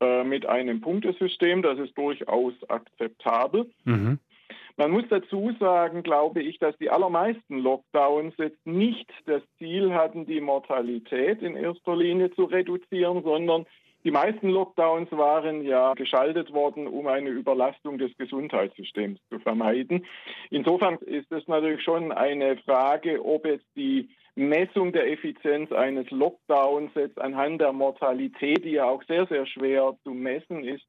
äh, 0.00 0.24
mit 0.24 0.46
einem 0.46 0.80
Punktesystem. 0.80 1.60
Das 1.60 1.78
ist 1.78 1.98
durchaus 1.98 2.54
akzeptabel. 2.68 3.68
Mhm. 3.84 4.18
Man 4.78 4.92
muss 4.92 5.02
dazu 5.10 5.50
sagen, 5.58 6.04
glaube 6.04 6.40
ich, 6.40 6.60
dass 6.60 6.76
die 6.78 6.88
allermeisten 6.88 7.58
Lockdowns 7.58 8.32
jetzt 8.38 8.64
nicht 8.64 9.10
das 9.26 9.42
Ziel 9.58 9.92
hatten, 9.92 10.24
die 10.24 10.40
Mortalität 10.40 11.42
in 11.42 11.56
erster 11.56 11.96
Linie 11.96 12.30
zu 12.30 12.44
reduzieren, 12.44 13.24
sondern 13.24 13.66
die 14.04 14.12
meisten 14.12 14.48
Lockdowns 14.50 15.10
waren 15.10 15.62
ja 15.62 15.94
geschaltet 15.94 16.52
worden, 16.52 16.86
um 16.86 17.08
eine 17.08 17.30
Überlastung 17.30 17.98
des 17.98 18.16
Gesundheitssystems 18.16 19.18
zu 19.28 19.40
vermeiden. 19.40 20.06
Insofern 20.50 20.98
ist 20.98 21.32
es 21.32 21.48
natürlich 21.48 21.82
schon 21.82 22.12
eine 22.12 22.56
Frage, 22.58 23.24
ob 23.24 23.46
jetzt 23.46 23.66
die 23.74 24.08
Messung 24.36 24.92
der 24.92 25.10
Effizienz 25.10 25.72
eines 25.72 26.08
Lockdowns 26.12 26.92
jetzt 26.94 27.20
anhand 27.20 27.60
der 27.60 27.72
Mortalität, 27.72 28.64
die 28.64 28.70
ja 28.70 28.84
auch 28.84 29.02
sehr, 29.08 29.26
sehr 29.26 29.44
schwer 29.46 29.96
zu 30.04 30.10
messen 30.10 30.62
ist, 30.62 30.86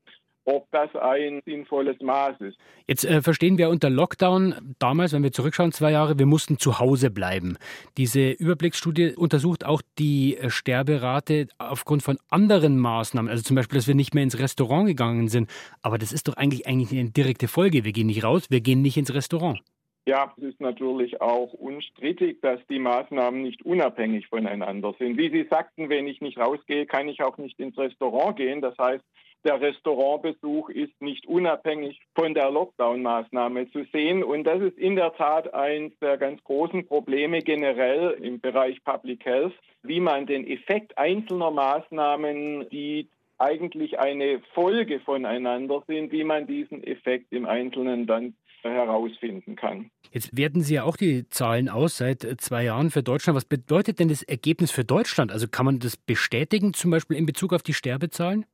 ob 0.50 0.70
das 0.72 0.94
ein 0.96 1.42
sinnvolles 1.46 2.00
Maß 2.02 2.42
ist. 2.42 2.58
Jetzt 2.88 3.06
äh, 3.06 3.22
verstehen 3.22 3.58
wir 3.58 3.70
unter 3.70 3.90
Lockdown 3.90 4.76
damals, 4.80 5.14
wenn 5.14 5.22
wir 5.22 5.32
zurückschauen, 5.32 5.72
zwei 5.72 5.92
Jahre, 5.92 6.18
wir 6.18 6.26
mussten 6.26 6.58
zu 6.58 6.80
Hause 6.80 7.12
bleiben. 7.12 7.58
Diese 7.98 8.32
Überblicksstudie 8.32 9.16
untersucht 9.16 9.64
auch 9.66 9.82
die 10.00 10.38
äh, 10.38 10.50
Sterberate 10.50 11.48
aufgrund 11.60 12.02
von 12.02 12.18
anderen 12.30 12.80
Maßnahmen, 12.80 13.30
also 13.30 13.44
zum 13.44 13.56
Beispiel, 13.56 13.78
dass 13.78 13.88
wir 13.88 13.96
nicht 13.96 14.16
mehr 14.16 14.24
ins 14.24 14.40
Restaurant 14.40 14.88
gegangen 14.88 15.28
sind. 15.28 15.50
Aber 15.84 15.98
das 15.98 16.12
ist 16.12 16.28
doch 16.28 16.36
eigentlich, 16.36 16.68
eigentlich 16.68 16.98
eine 17.00 17.12
direkte 17.12 17.48
Folge. 17.48 17.86
Wir 17.86 17.92
gehen 17.92 18.08
nicht 18.08 18.24
raus, 18.24 18.48
wir 18.50 18.62
gehen 18.62 18.82
nicht 18.82 18.98
ins 18.98 19.14
Restaurant. 19.14 19.62
Ja, 20.08 20.34
es 20.38 20.44
ist 20.44 20.60
natürlich 20.60 21.22
auch 21.22 21.54
unstrittig, 21.54 22.42
dass 22.42 22.60
die 22.68 22.80
Maßnahmen 22.80 23.44
nicht 23.44 23.64
unabhängig 23.64 24.26
voneinander 24.26 24.96
sind. 24.98 25.20
Wie 25.20 25.30
Sie 25.30 25.48
sagten, 25.48 25.90
wenn 25.90 26.08
ich 26.08 26.20
nicht 26.20 26.40
rausgehe, 26.40 26.88
kann 26.88 27.08
ich 27.08 27.22
auch 27.22 27.38
nicht 27.38 27.60
ins 27.60 27.78
Restaurant 27.78 28.36
gehen. 28.36 28.62
Das 28.62 28.76
heißt, 28.80 29.04
der 29.44 29.62
Restaurantbesuch 29.62 30.70
ist 30.70 31.02
nicht 31.02 31.26
unabhängig 31.26 32.00
von 32.16 32.34
der 32.34 32.52
Lockdown-Maßnahme 32.52 33.72
zu 33.72 33.86
sehen. 33.92 34.24
Und 34.24 34.44
das 34.44 34.62
ist 34.62 34.78
in 34.78 34.96
der 34.96 35.14
Tat 35.14 35.54
eines 35.54 35.98
der 36.00 36.18
ganz 36.18 36.44
großen 36.44 36.86
Probleme 36.88 37.42
generell 37.42 38.12
im 38.22 38.40
Bereich 38.40 38.84
Public 38.84 39.26
Health, 39.26 39.54
wie 39.84 40.00
man 40.00 40.26
den 40.26 40.46
Effekt 40.46 40.98
einzelner 40.98 41.52
Maßnahmen, 41.52 42.70
die 42.70 43.08
eigentlich 43.38 44.00
eine 44.00 44.42
Folge 44.54 45.00
voneinander 45.00 45.84
sind, 45.88 46.12
wie 46.12 46.26
man 46.26 46.46
diesen 46.46 46.84
Effekt 46.84 47.32
im 47.32 47.46
Einzelnen 47.46 48.06
dann 48.06 48.36
herausfinden 48.62 49.56
kann. 49.56 49.90
Jetzt 50.12 50.36
werten 50.36 50.62
Sie 50.62 50.76
ja 50.76 50.84
auch 50.84 50.98
die 50.98 51.30
Zahlen 51.30 51.70
aus 51.70 51.98
seit 51.98 52.28
zwei 52.42 52.66
Jahren 52.66 52.92
für 52.92 53.04
Deutschland. 53.04 53.38
Was 53.38 53.46
bedeutet 53.46 54.00
denn 54.00 54.10
das 54.10 54.22
Ergebnis 54.22 54.72
für 54.72 54.84
Deutschland? 54.84 55.32
Also 55.32 55.48
kann 55.48 55.66
man 55.66 55.80
das 55.80 55.96
bestätigen, 55.96 56.74
zum 56.74 56.92
Beispiel 56.92 57.16
in 57.16 57.26
Bezug 57.26 57.54
auf 57.54 57.64
die 57.64 57.74
Sterbezahlen? 57.74 58.46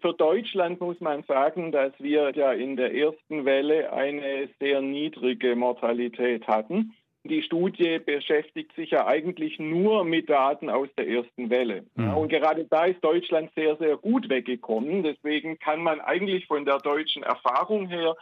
Für 0.00 0.14
Deutschland 0.14 0.80
muss 0.80 1.00
man 1.00 1.22
sagen, 1.24 1.72
dass 1.72 1.92
wir 1.98 2.32
ja 2.34 2.52
in 2.52 2.76
der 2.76 2.94
ersten 2.94 3.44
Welle 3.44 3.92
eine 3.92 4.48
sehr 4.58 4.82
niedrige 4.82 5.56
Mortalität 5.56 6.46
hatten. 6.46 6.94
Die 7.24 7.42
Studie 7.42 7.98
beschäftigt 7.98 8.74
sich 8.74 8.92
ja 8.92 9.06
eigentlich 9.06 9.58
nur 9.58 10.04
mit 10.04 10.30
Daten 10.30 10.70
aus 10.70 10.88
der 10.96 11.06
ersten 11.06 11.50
Welle. 11.50 11.84
Mhm. 11.94 12.14
Und 12.16 12.28
gerade 12.30 12.64
da 12.64 12.86
ist 12.86 13.04
Deutschland 13.04 13.50
sehr, 13.54 13.76
sehr 13.76 13.96
gut 13.98 14.30
weggekommen. 14.30 15.02
Deswegen 15.02 15.58
kann 15.58 15.82
man 15.82 16.00
eigentlich 16.00 16.46
von 16.46 16.64
der 16.64 16.78
deutschen 16.78 17.22
Erfahrung 17.22 17.88
her 17.88 18.16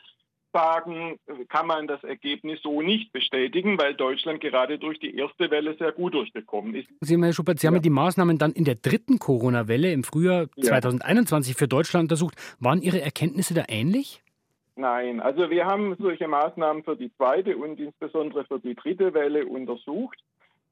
sagen, 0.53 1.19
kann 1.49 1.67
man 1.67 1.87
das 1.87 2.03
Ergebnis 2.05 2.61
so 2.63 2.83
nicht 2.83 3.13
bestätigen, 3.13 3.79
weil 3.79 3.95
Deutschland 3.95 4.41
gerade 4.41 4.79
durch 4.79 4.99
die 4.99 5.17
erste 5.17 5.51
Welle 5.51 5.77
sehr 5.79 5.93
gut 5.93 6.15
durchgekommen 6.15 6.75
ist. 6.75 6.89
Sie, 7.01 7.21
Herr 7.21 7.33
Schubert, 7.33 7.59
Sie 7.61 7.67
ja. 7.67 7.73
haben 7.73 7.83
die 7.83 7.91
Maßnahmen 7.91 8.39
dann 8.39 8.53
in 8.53 8.65
der 8.65 8.77
dritten 8.77 9.19
Corona-Welle 9.19 9.93
im 9.93 10.05
Frühjahr 10.05 10.47
ja. 10.57 10.65
2021 10.65 11.57
für 11.57 11.69
Deutschland 11.69 12.05
untersucht. 12.05 12.35
Waren 12.61 12.83
Ihre 12.83 13.01
Erkenntnisse 13.01 13.55
da 13.55 13.65
ähnlich? 13.69 14.23
Nein, 14.77 15.21
also 15.21 15.51
wir 15.51 15.67
haben 15.67 15.97
solche 15.99 16.29
Maßnahmen 16.29 16.85
für 16.85 16.97
die 16.97 17.13
zweite 17.17 17.57
und 17.57 17.81
insbesondere 17.81 18.45
für 18.45 18.61
die 18.61 18.77
dritte 18.77 19.13
Welle 19.13 19.45
untersucht. 19.45 20.19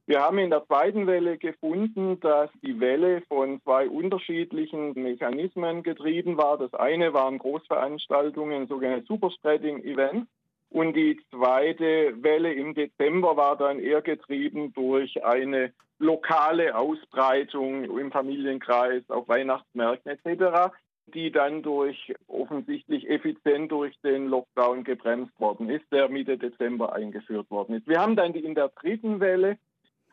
Wir 0.08 0.20
haben 0.20 0.38
in 0.38 0.50
der 0.50 0.64
zweiten 0.66 1.08
Welle 1.08 1.36
gefunden, 1.36 2.20
dass 2.20 2.48
die 2.62 2.78
Welle 2.78 3.22
von 3.22 3.60
zwei 3.62 3.88
unterschiedlichen 3.88 4.92
Mechanismen 4.94 5.82
getrieben 5.82 6.36
war. 6.36 6.58
Das 6.58 6.72
eine 6.74 7.12
waren 7.12 7.38
Großveranstaltungen, 7.38 8.68
sogenannte 8.68 9.04
Superspreading-Events. 9.06 10.28
Und 10.70 10.94
die 10.94 11.20
zweite 11.30 12.22
Welle 12.22 12.52
im 12.52 12.74
Dezember 12.74 13.36
war 13.36 13.56
dann 13.56 13.80
eher 13.80 14.00
getrieben 14.00 14.72
durch 14.74 15.24
eine 15.24 15.72
lokale 15.98 16.76
Ausbreitung 16.76 17.98
im 17.98 18.12
Familienkreis, 18.12 19.02
auf 19.08 19.26
Weihnachtsmärkten 19.28 20.12
etc., 20.12 20.72
die 21.14 21.32
dann 21.32 21.62
durch 21.62 22.14
offensichtlich 22.28 23.08
effizient 23.08 23.72
durch 23.72 23.98
den 24.02 24.26
Lockdown 24.28 24.84
gebremst 24.84 25.38
worden 25.40 25.68
ist, 25.68 25.84
der 25.90 26.08
Mitte 26.08 26.38
Dezember 26.38 26.92
eingeführt 26.92 27.50
worden 27.50 27.76
ist. 27.76 27.88
Wir 27.88 28.00
haben 28.00 28.14
dann 28.14 28.34
in 28.34 28.54
der 28.54 28.68
dritten 28.68 29.18
Welle 29.18 29.58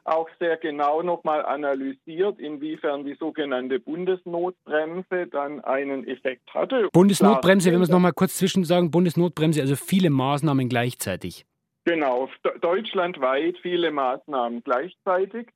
auch 0.06 0.28
sehr 0.40 0.58
genau 0.58 1.02
nochmal 1.02 1.46
analysiert, 1.46 2.40
inwiefern 2.40 3.06
die 3.06 3.16
sogenannte 3.16 3.80
Bundesnotbremse 3.80 5.28
dann 5.28 5.62
einen 5.62 6.08
Effekt 6.08 6.54
hatte. 6.54 6.90
Bundesnotbremse, 6.92 7.72
wenn 7.72 7.80
wir 7.80 7.84
es 7.84 7.90
nochmal 7.90 8.14
kurz 8.14 8.36
zwischen 8.36 8.66
sagen, 8.66 8.92
Bundesnotbremse, 8.92 9.62
also 9.62 9.76
viele 9.76 10.10
Maßnahmen 10.10 10.70
gleichzeitig. 10.70 11.46
Genau, 11.86 12.30
deutschlandweit 12.62 13.58
viele 13.62 13.92
Maßnahmen 13.92 14.64
gleichzeitig. 14.64 15.48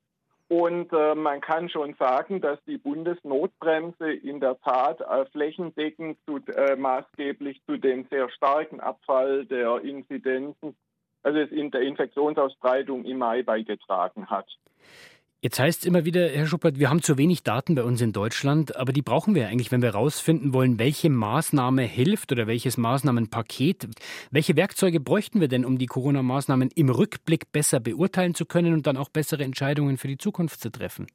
Und 0.48 0.90
äh, 0.94 1.14
man 1.14 1.42
kann 1.42 1.68
schon 1.68 1.94
sagen, 1.98 2.40
dass 2.40 2.58
die 2.64 2.78
Bundesnotbremse 2.78 4.10
in 4.12 4.40
der 4.40 4.58
Tat 4.60 5.00
äh, 5.02 5.26
flächendeckend 5.30 6.16
zu, 6.26 6.38
äh, 6.54 6.74
maßgeblich 6.74 7.60
zu 7.66 7.76
dem 7.76 8.06
sehr 8.10 8.30
starken 8.30 8.80
Abfall 8.80 9.44
der 9.44 9.82
Inzidenzen 9.82 10.74
also 11.28 11.40
es 11.40 11.50
in 11.50 11.70
der 11.70 11.82
Infektionsausbreitung 11.82 13.04
im 13.04 13.18
Mai 13.18 13.42
beigetragen 13.42 14.28
hat. 14.28 14.46
Jetzt 15.40 15.60
heißt 15.60 15.82
es 15.82 15.86
immer 15.86 16.06
wieder, 16.06 16.26
Herr 16.26 16.46
Schuppert, 16.46 16.78
wir 16.78 16.88
haben 16.88 17.02
zu 17.02 17.18
wenig 17.18 17.42
Daten 17.42 17.74
bei 17.74 17.84
uns 17.84 18.00
in 18.00 18.12
Deutschland, 18.12 18.74
aber 18.76 18.92
die 18.92 19.02
brauchen 19.02 19.34
wir 19.34 19.46
eigentlich, 19.46 19.70
wenn 19.70 19.82
wir 19.82 19.92
herausfinden 19.92 20.54
wollen, 20.54 20.78
welche 20.78 21.10
Maßnahme 21.10 21.82
hilft 21.82 22.32
oder 22.32 22.46
welches 22.46 22.78
Maßnahmenpaket. 22.78 23.88
Welche 24.30 24.56
Werkzeuge 24.56 25.00
bräuchten 25.00 25.40
wir 25.40 25.48
denn, 25.48 25.66
um 25.66 25.76
die 25.76 25.86
Corona-Maßnahmen 25.86 26.70
im 26.74 26.88
Rückblick 26.88 27.52
besser 27.52 27.78
beurteilen 27.78 28.34
zu 28.34 28.46
können 28.46 28.72
und 28.72 28.86
dann 28.86 28.96
auch 28.96 29.10
bessere 29.10 29.44
Entscheidungen 29.44 29.98
für 29.98 30.08
die 30.08 30.18
Zukunft 30.18 30.60
zu 30.60 30.72
treffen? 30.72 31.06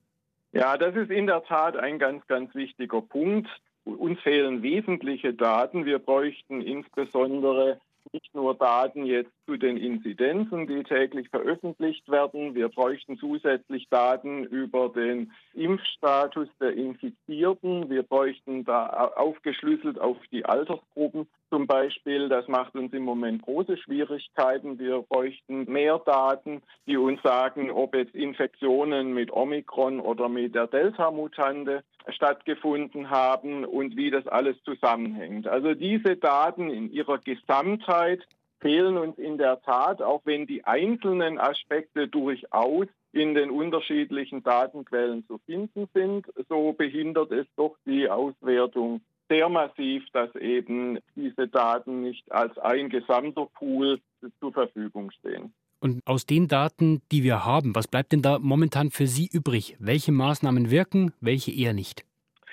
Ja, 0.53 0.77
das 0.77 0.96
ist 0.96 1.10
in 1.10 1.25
der 1.25 1.43
Tat 1.43 1.75
ein 1.75 1.98
ganz, 1.98 2.25
ganz 2.27 2.53
wichtiger 2.53 3.01
Punkt. 3.01 3.50
Uns 3.84 4.20
fehlen 4.22 4.62
wesentliche 4.62 5.34
Daten. 5.34 5.86
Wir 5.86 5.98
bräuchten 5.98 6.62
insbesondere 6.62 7.82
nicht 8.12 8.33
nur 8.36 8.55
Daten 8.55 9.05
jetzt 9.05 9.31
zu 9.45 9.57
den 9.57 9.77
Inzidenzen, 9.77 10.67
die 10.67 10.83
täglich 10.83 11.29
veröffentlicht 11.29 12.10
werden. 12.10 12.55
Wir 12.55 12.69
bräuchten 12.69 13.17
zusätzlich 13.17 13.88
Daten 13.89 14.43
über 14.43 14.89
den 14.89 15.31
Impfstatus 15.53 16.48
der 16.60 16.74
Infizierten. 16.74 17.89
Wir 17.89 18.03
bräuchten 18.03 18.65
da 18.65 19.12
aufgeschlüsselt 19.15 20.00
auf 20.00 20.17
die 20.31 20.45
Altersgruppen 20.45 21.27
zum 21.50 21.67
Beispiel. 21.67 22.29
Das 22.29 22.48
macht 22.48 22.75
uns 22.75 22.93
im 22.93 23.03
Moment 23.03 23.43
große 23.43 23.77
Schwierigkeiten. 23.77 24.79
Wir 24.79 25.01
bräuchten 25.01 25.72
mehr 25.72 26.00
Daten, 26.00 26.62
die 26.88 26.98
uns 26.98 27.22
sagen, 27.22 27.72
ob 27.72 27.95
jetzt 27.95 28.15
Infektionen 28.15 29.13
mit 29.13 29.31
Omikron 29.31 30.00
oder 30.00 30.29
mit 30.29 30.55
der 30.55 30.67
Delta-Mutante 30.67 31.83
stattgefunden 32.10 33.10
haben 33.10 33.65
und 33.65 33.95
wie 33.95 34.12
das 34.12 34.27
alles 34.27 34.62
zusammenhängt. 34.63 35.48
Also 35.48 35.74
diese 35.74 36.15
Daten 36.15 36.69
in 36.69 36.91
ihrer 36.91 37.17
Gesamtheit 37.17 38.25
fehlen 38.60 38.98
uns 38.98 39.17
in 39.17 39.38
der 39.38 39.62
Tat, 39.62 40.01
auch 40.01 40.22
wenn 40.25 40.48
die 40.48 40.63
einzelnen 40.65 41.38
Aspekte 41.38 42.07
durchaus 42.07 42.88
in 43.12 43.36
den 43.36 43.51
unterschiedlichen 43.51 44.41
Datenquellen 44.41 45.25
zu 45.27 45.38
finden 45.45 45.88
sind, 45.93 46.25
so 46.50 46.74
behindert 46.74 47.31
es 47.31 47.45
doch 47.55 47.75
die 47.86 48.10
Auswertung 48.10 49.01
sehr 49.29 49.50
massiv, 49.50 50.03
dass 50.13 50.33
eben 50.36 51.00
diese 51.15 51.48
Daten 51.48 52.01
nicht 52.01 52.31
als 52.31 52.57
ein 52.57 52.89
gesamter 52.89 53.48
Pool 53.53 54.00
zur 54.39 54.53
Verfügung 54.53 55.12
stehen. 55.12 55.53
Und 55.84 56.00
aus 56.06 56.25
den 56.25 56.48
Daten, 56.48 57.02
die 57.12 57.24
wir 57.24 57.44
haben, 57.44 57.75
was 57.75 57.90
bleibt 57.90 58.13
denn 58.13 58.22
da 58.22 58.40
momentan 58.40 58.90
für 58.90 59.06
Sie 59.06 59.28
übrig? 59.30 59.75
Welche 59.80 60.13
Maßnahmen 60.13 60.72
wirken, 60.72 61.12
welche 61.20 61.52
eher 61.52 61.74
nicht? 61.74 62.06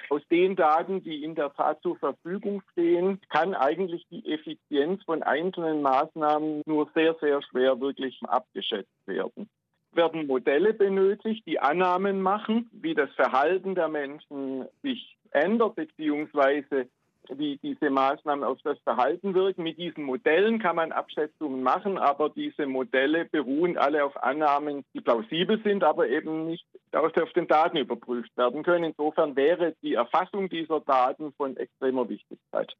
Aus 0.08 0.22
den 0.32 0.56
Daten, 0.56 1.04
die 1.04 1.22
in 1.22 1.36
der 1.36 1.54
Tat 1.54 1.80
zur 1.80 1.96
Verfügung 1.96 2.60
stehen, 2.72 3.20
kann 3.28 3.54
eigentlich 3.54 4.04
die 4.10 4.28
Effizienz 4.28 5.04
von 5.04 5.22
einzelnen 5.22 5.80
Maßnahmen 5.80 6.62
nur 6.66 6.90
sehr, 6.92 7.14
sehr 7.20 7.40
schwer 7.42 7.80
wirklich 7.80 8.18
abgeschätzt 8.24 9.06
werden. 9.06 9.48
werden 9.92 10.26
Modelle 10.26 10.74
benötigt, 10.74 11.46
die 11.46 11.60
Annahmen 11.60 12.22
machen, 12.22 12.68
wie 12.72 12.94
das 12.94 13.12
Verhalten 13.12 13.76
der 13.76 13.88
Menschen 13.88 14.64
sich 14.82 15.16
ändert, 15.30 15.76
beziehungsweise 15.76 16.88
wie 17.36 17.58
diese 17.62 17.90
Maßnahmen 17.90 18.44
auf 18.44 18.58
das 18.62 18.78
Verhalten 18.80 19.34
wirken. 19.34 19.62
Mit 19.62 19.78
diesen 19.78 20.04
Modellen 20.04 20.58
kann 20.58 20.76
man 20.76 20.92
Abschätzungen 20.92 21.62
machen, 21.62 21.98
aber 21.98 22.30
diese 22.30 22.66
Modelle 22.66 23.24
beruhen 23.24 23.78
alle 23.78 24.04
auf 24.04 24.16
Annahmen, 24.22 24.84
die 24.94 25.00
plausibel 25.00 25.60
sind, 25.62 25.84
aber 25.84 26.08
eben 26.08 26.46
nicht 26.46 26.66
auf 26.92 27.32
den 27.34 27.46
Daten 27.46 27.76
überprüft 27.76 28.36
werden 28.36 28.62
können. 28.62 28.84
Insofern 28.84 29.36
wäre 29.36 29.74
die 29.82 29.94
Erfassung 29.94 30.48
dieser 30.48 30.80
Daten 30.80 31.32
von 31.32 31.56
extremer 31.56 32.08
Wichtigkeit. 32.08 32.74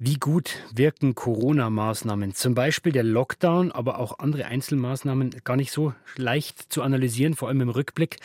Wie 0.00 0.14
gut 0.14 0.56
wirken 0.74 1.14
Corona-Maßnahmen, 1.14 2.34
zum 2.34 2.56
Beispiel 2.56 2.90
der 2.90 3.04
Lockdown, 3.04 3.70
aber 3.70 4.00
auch 4.00 4.18
andere 4.18 4.46
Einzelmaßnahmen, 4.46 5.36
gar 5.44 5.56
nicht 5.56 5.70
so 5.70 5.94
leicht 6.16 6.72
zu 6.72 6.82
analysieren, 6.82 7.34
vor 7.34 7.46
allem 7.46 7.60
im 7.60 7.68
Rückblick. 7.68 8.16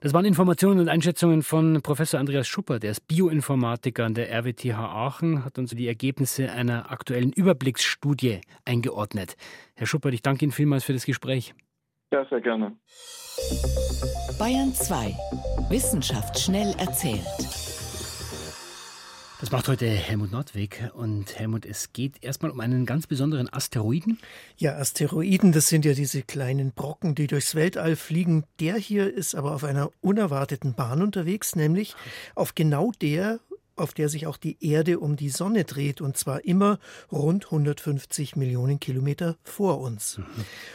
Das 0.00 0.14
waren 0.14 0.24
Informationen 0.24 0.80
und 0.80 0.88
Einschätzungen 0.88 1.42
von 1.42 1.82
Professor 1.82 2.18
Andreas 2.18 2.48
Schupper, 2.48 2.78
der 2.78 2.92
ist 2.92 3.06
Bioinformatiker 3.08 4.06
an 4.06 4.14
der 4.14 4.32
RWTH 4.32 4.78
Aachen, 4.78 5.44
hat 5.44 5.58
uns 5.58 5.72
die 5.72 5.86
Ergebnisse 5.86 6.50
einer 6.50 6.90
aktuellen 6.90 7.32
Überblicksstudie 7.32 8.40
eingeordnet. 8.64 9.36
Herr 9.74 9.86
Schupper, 9.86 10.08
ich 10.08 10.22
danke 10.22 10.46
Ihnen 10.46 10.52
vielmals 10.52 10.84
für 10.84 10.94
das 10.94 11.04
Gespräch. 11.04 11.54
Ja, 12.10 12.24
sehr 12.30 12.40
gerne. 12.40 12.74
Bayern 14.38 14.72
2. 14.72 15.14
Wissenschaft 15.68 16.38
schnell 16.38 16.74
erzählt. 16.78 17.20
Das 19.40 19.52
macht 19.52 19.68
heute 19.68 19.86
Helmut 19.86 20.32
Nordweg. 20.32 20.90
Und 20.94 21.38
Helmut, 21.38 21.64
es 21.64 21.92
geht 21.92 22.24
erstmal 22.24 22.50
um 22.50 22.58
einen 22.58 22.86
ganz 22.86 23.06
besonderen 23.06 23.48
Asteroiden. 23.52 24.18
Ja, 24.56 24.76
Asteroiden, 24.76 25.52
das 25.52 25.68
sind 25.68 25.84
ja 25.84 25.92
diese 25.92 26.22
kleinen 26.22 26.72
Brocken, 26.72 27.14
die 27.14 27.28
durchs 27.28 27.54
Weltall 27.54 27.94
fliegen. 27.94 28.42
Der 28.58 28.74
hier 28.74 29.14
ist 29.14 29.36
aber 29.36 29.54
auf 29.54 29.62
einer 29.62 29.92
unerwarteten 30.00 30.74
Bahn 30.74 31.02
unterwegs, 31.02 31.54
nämlich 31.54 31.94
auf 32.34 32.56
genau 32.56 32.90
der, 33.00 33.38
auf 33.78 33.94
der 33.94 34.08
sich 34.08 34.26
auch 34.26 34.36
die 34.36 34.56
Erde 34.60 34.98
um 34.98 35.16
die 35.16 35.28
Sonne 35.28 35.64
dreht, 35.64 36.00
und 36.00 36.16
zwar 36.16 36.44
immer 36.44 36.78
rund 37.10 37.46
150 37.46 38.36
Millionen 38.36 38.80
Kilometer 38.80 39.36
vor 39.42 39.80
uns. 39.80 40.18
Mhm. 40.18 40.24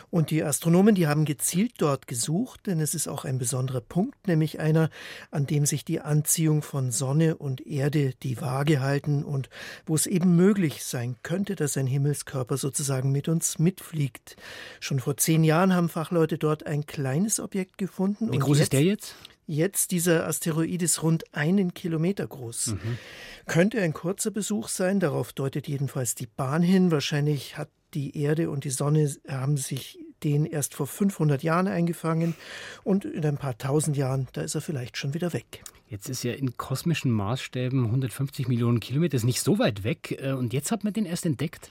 Und 0.09 0.31
die 0.31 0.43
Astronomen, 0.43 0.95
die 0.95 1.07
haben 1.07 1.25
gezielt 1.25 1.73
dort 1.77 2.07
gesucht, 2.07 2.67
denn 2.67 2.79
es 2.79 2.93
ist 2.93 3.07
auch 3.07 3.25
ein 3.25 3.37
besonderer 3.37 3.81
Punkt, 3.81 4.27
nämlich 4.27 4.59
einer, 4.59 4.89
an 5.31 5.45
dem 5.45 5.65
sich 5.65 5.85
die 5.85 6.01
Anziehung 6.01 6.61
von 6.61 6.91
Sonne 6.91 7.35
und 7.35 7.65
Erde 7.65 8.13
die 8.23 8.39
Waage 8.41 8.81
halten 8.81 9.23
und 9.23 9.49
wo 9.85 9.95
es 9.95 10.07
eben 10.07 10.35
möglich 10.35 10.83
sein 10.83 11.15
könnte, 11.23 11.55
dass 11.55 11.77
ein 11.77 11.87
Himmelskörper 11.87 12.57
sozusagen 12.57 13.11
mit 13.11 13.27
uns 13.27 13.59
mitfliegt. 13.59 14.35
Schon 14.79 14.99
vor 14.99 15.17
zehn 15.17 15.43
Jahren 15.43 15.73
haben 15.73 15.89
Fachleute 15.89 16.37
dort 16.37 16.65
ein 16.65 16.85
kleines 16.85 17.39
Objekt 17.39 17.77
gefunden. 17.77 18.31
Wie 18.31 18.39
groß 18.39 18.59
ist 18.59 18.73
der 18.73 18.83
jetzt? 18.83 19.15
Jetzt 19.45 19.91
dieser 19.91 20.27
Asteroid 20.27 20.81
ist 20.81 21.03
rund 21.03 21.33
einen 21.33 21.73
Kilometer 21.73 22.25
groß. 22.27 22.67
Mhm. 22.67 22.97
Könnte 23.45 23.81
ein 23.81 23.93
kurzer 23.93 24.31
Besuch 24.31 24.69
sein, 24.69 24.99
darauf 24.99 25.33
deutet 25.33 25.67
jedenfalls 25.67 26.15
die 26.15 26.27
Bahn 26.27 26.61
hin. 26.61 26.91
Wahrscheinlich 26.91 27.57
hat 27.57 27.69
die 27.93 28.17
Erde 28.17 28.49
und 28.49 28.63
die 28.63 28.69
Sonne 28.69 29.11
haben 29.27 29.57
sich 29.57 29.99
den 30.23 30.45
erst 30.45 30.73
vor 30.73 30.87
500 30.87 31.43
Jahren 31.43 31.67
eingefangen 31.67 32.35
und 32.83 33.05
in 33.05 33.25
ein 33.25 33.37
paar 33.37 33.57
tausend 33.57 33.97
Jahren, 33.97 34.27
da 34.33 34.41
ist 34.41 34.55
er 34.55 34.61
vielleicht 34.61 34.97
schon 34.97 35.13
wieder 35.13 35.33
weg. 35.33 35.63
Jetzt 35.89 36.09
ist 36.09 36.23
ja 36.23 36.33
in 36.33 36.57
kosmischen 36.57 37.11
Maßstäben 37.11 37.85
150 37.85 38.47
Millionen 38.47 38.79
Kilometer, 38.79 39.15
ist 39.15 39.25
nicht 39.25 39.41
so 39.41 39.59
weit 39.59 39.83
weg. 39.83 40.17
Äh, 40.19 40.31
und 40.31 40.53
jetzt 40.53 40.71
hat 40.71 40.83
man 40.83 40.93
den 40.93 41.05
erst 41.05 41.25
entdeckt? 41.25 41.69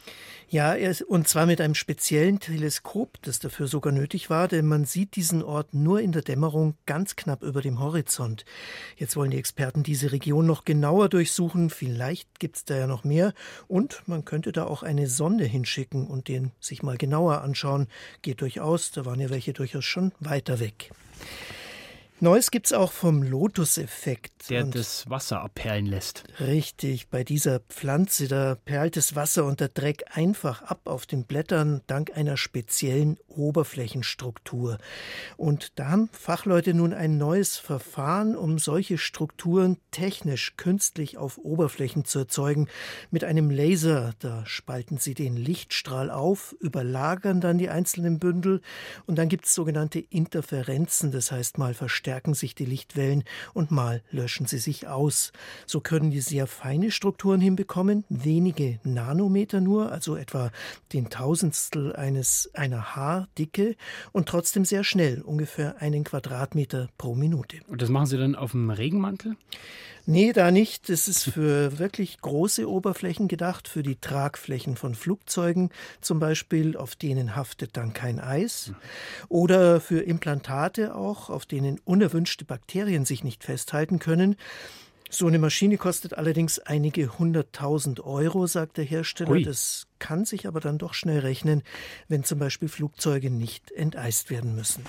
Ja, 0.49 0.76
und 1.09 1.26
zwar 1.26 1.47
mit 1.47 1.61
einem 1.61 1.75
speziellen 1.75 2.38
Teleskop, 2.38 3.19
das 3.23 3.38
dafür 3.38 3.66
sogar 3.66 3.92
nötig 3.92 4.31
war, 4.31 4.49
denn 4.49 4.66
man 4.66 4.85
sieht 4.85 5.16
diesen 5.16 5.42
Ort 5.42 5.73
nur 5.75 6.00
in 6.00 6.12
der 6.12 6.23
Dämmerung 6.23 6.75
ganz 6.85 7.16
knapp 7.16 7.42
über 7.42 7.62
dem 7.62 7.81
Horizont. 7.81 8.45
Jetzt 8.97 9.16
wollen 9.16 9.31
die 9.31 9.38
Experten 9.38 9.83
diese 9.83 10.12
Region 10.12 10.47
noch 10.47 10.64
genauer 10.64 11.09
durchsuchen. 11.09 11.71
Vielleicht 11.71 12.38
gibt 12.38 12.57
es 12.57 12.64
da 12.64 12.76
ja 12.76 12.87
noch 12.87 13.04
mehr. 13.04 13.33
Und 13.66 14.02
man 14.07 14.25
könnte 14.25 14.52
da 14.52 14.66
auch 14.66 14.83
eine 14.83 15.09
Sonde 15.09 15.47
hinschicken 15.47 16.07
und 16.07 16.28
den 16.28 16.52
sich 16.61 16.83
mal 16.83 16.99
genauer 16.99 17.40
anschauen. 17.40 17.88
Geht 18.21 18.40
durchaus, 18.42 18.90
da 18.90 19.07
waren 19.07 19.21
ja 19.21 19.31
welche 19.31 19.52
durchaus 19.52 19.85
schon 19.85 20.12
weiter 20.21 20.61
weg. 20.61 20.90
Neues 22.23 22.52
gibt 22.52 22.67
es 22.67 22.73
auch 22.73 22.93
vom 22.93 23.25
Lotus-Effekt. 23.25 24.49
Der 24.49 24.62
und 24.62 24.76
das 24.76 25.11
Wasser 25.11 25.41
abperlen 25.41 25.87
lässt. 25.87 26.23
Richtig, 26.38 27.09
bei 27.09 27.25
dieser 27.25 27.59
Pflanze, 27.59 28.29
da 28.29 28.55
perlt 28.55 28.97
das 28.97 29.17
Wasser 29.17 29.45
und 29.45 29.59
der 29.59 29.71
Dreck 29.71 30.05
einfach 30.12 30.62
ab 30.62 30.83
auf 30.85 31.05
den 31.05 31.25
Blättern 31.25 31.80
dank 31.89 32.17
einer 32.17 32.37
speziellen 32.37 33.19
Oberflächenstruktur. 33.26 34.78
Und 35.37 35.80
da 35.80 35.89
haben 35.89 36.11
Fachleute 36.13 36.75
nun 36.75 36.95
ein 36.95 37.19
neues 37.19 37.56
Verfahren, 37.56 38.37
um 38.37 38.61
solche 38.61 38.99
Strukturen 38.99 39.78
technisch 39.91 40.56
künstlich 40.56 41.19
auf 41.19 41.39
Oberflächen 41.39 42.04
zu 42.04 42.21
erzeugen. 42.21 42.69
Mit 43.11 43.25
einem 43.25 43.50
Laser, 43.50 44.13
da 44.21 44.47
spalten 44.47 44.99
sie 44.99 45.15
den 45.15 45.35
Lichtstrahl 45.35 46.08
auf, 46.08 46.54
überlagern 46.61 47.41
dann 47.41 47.58
die 47.58 47.69
einzelnen 47.69 48.21
Bündel 48.21 48.61
und 49.06 49.17
dann 49.17 49.28
gibt 49.28 49.47
es 49.47 49.54
sogenannte 49.54 49.99
Interferenzen, 49.99 51.11
das 51.11 51.32
heißt 51.32 51.58
mal 51.58 51.75
verstärkt 51.75 52.12
verstärken 52.13 52.35
sich 52.35 52.55
die 52.55 52.67
Lichtwellen 52.67 53.25
und 53.55 53.71
mal 53.71 54.03
löschen 54.11 54.45
sie 54.45 54.59
sich 54.59 54.87
aus. 54.87 55.33
So 55.65 55.81
können 55.81 56.11
die 56.11 56.21
sehr 56.21 56.47
feine 56.47 56.91
Strukturen 56.91 57.41
hinbekommen, 57.41 58.05
wenige 58.11 58.81
Nanometer 58.85 59.63
nur, 59.63 59.91
also 59.91 60.17
etwa 60.17 60.51
den 60.93 61.09
Tausendstel 61.09 61.97
eines 61.97 62.51
einer 62.53 62.95
Haardicke 62.95 63.77
und 64.13 64.29
trotzdem 64.29 64.67
sehr 64.67 64.85
schnell, 64.85 65.23
ungefähr 65.23 65.81
einen 65.81 66.05
Quadratmeter 66.05 66.89
pro 66.99 67.15
Minute. 67.15 67.61
Und 67.69 67.81
das 67.81 67.89
machen 67.89 68.07
Sie 68.07 68.19
dann 68.19 68.35
auf 68.35 68.51
dem 68.51 68.69
Regenmantel? 68.69 69.37
Nee, 70.05 70.33
da 70.33 70.51
nicht. 70.51 70.89
Das 70.89 71.07
ist 71.07 71.23
für 71.23 71.79
wirklich 71.79 72.21
große 72.21 72.69
Oberflächen 72.69 73.29
gedacht, 73.29 73.69
für 73.69 73.85
die 73.85 74.01
Tragflächen 74.01 74.77
von 74.77 74.97
Flugzeugen 74.97 75.71
zum 76.01 76.19
Beispiel, 76.19 76.77
auf 76.77 76.97
denen 76.97 77.37
haftet 77.37 77.77
dann 77.77 77.93
kein 77.93 78.19
Eis. 78.19 78.73
Oder 79.29 79.81
für 79.81 80.01
Implantate 80.01 80.97
auch, 80.97 81.31
auf 81.31 81.47
denen 81.47 81.81
unerwünschte 82.02 82.45
Bakterien 82.45 83.04
sich 83.04 83.23
nicht 83.23 83.45
festhalten 83.45 84.00
können. 84.00 84.34
So 85.08 85.28
eine 85.28 85.38
Maschine 85.38 85.76
kostet 85.76 86.15
allerdings 86.15 86.58
einige 86.58 87.19
hunderttausend 87.19 88.00
Euro, 88.00 88.47
sagt 88.49 88.76
der 88.78 88.84
Hersteller. 88.84 89.30
Ui. 89.30 89.45
Das 89.45 89.86
kann 90.00 90.25
sich 90.25 90.49
aber 90.49 90.58
dann 90.58 90.78
doch 90.78 90.95
schnell 90.95 91.21
rechnen, 91.21 91.62
wenn 92.08 92.25
zum 92.25 92.41
Beispiel 92.41 92.69
Flugzeuge 92.69 93.30
nicht 93.30 93.71
enteist 93.71 94.30
werden 94.30 94.56
müssen. 94.56 94.84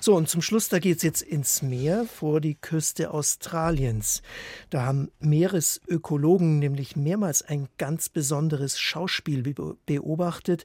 So, 0.00 0.14
und 0.14 0.28
zum 0.28 0.42
Schluss, 0.42 0.68
da 0.68 0.78
geht 0.78 0.98
es 0.98 1.02
jetzt 1.02 1.22
ins 1.22 1.62
Meer 1.62 2.04
vor 2.04 2.40
die 2.40 2.54
Küste 2.54 3.10
Australiens. 3.10 4.22
Da 4.70 4.82
haben 4.82 5.10
Meeresökologen 5.18 6.58
nämlich 6.58 6.96
mehrmals 6.96 7.42
ein 7.42 7.68
ganz 7.78 8.08
besonderes 8.08 8.78
Schauspiel 8.78 9.42
beobachtet. 9.86 10.64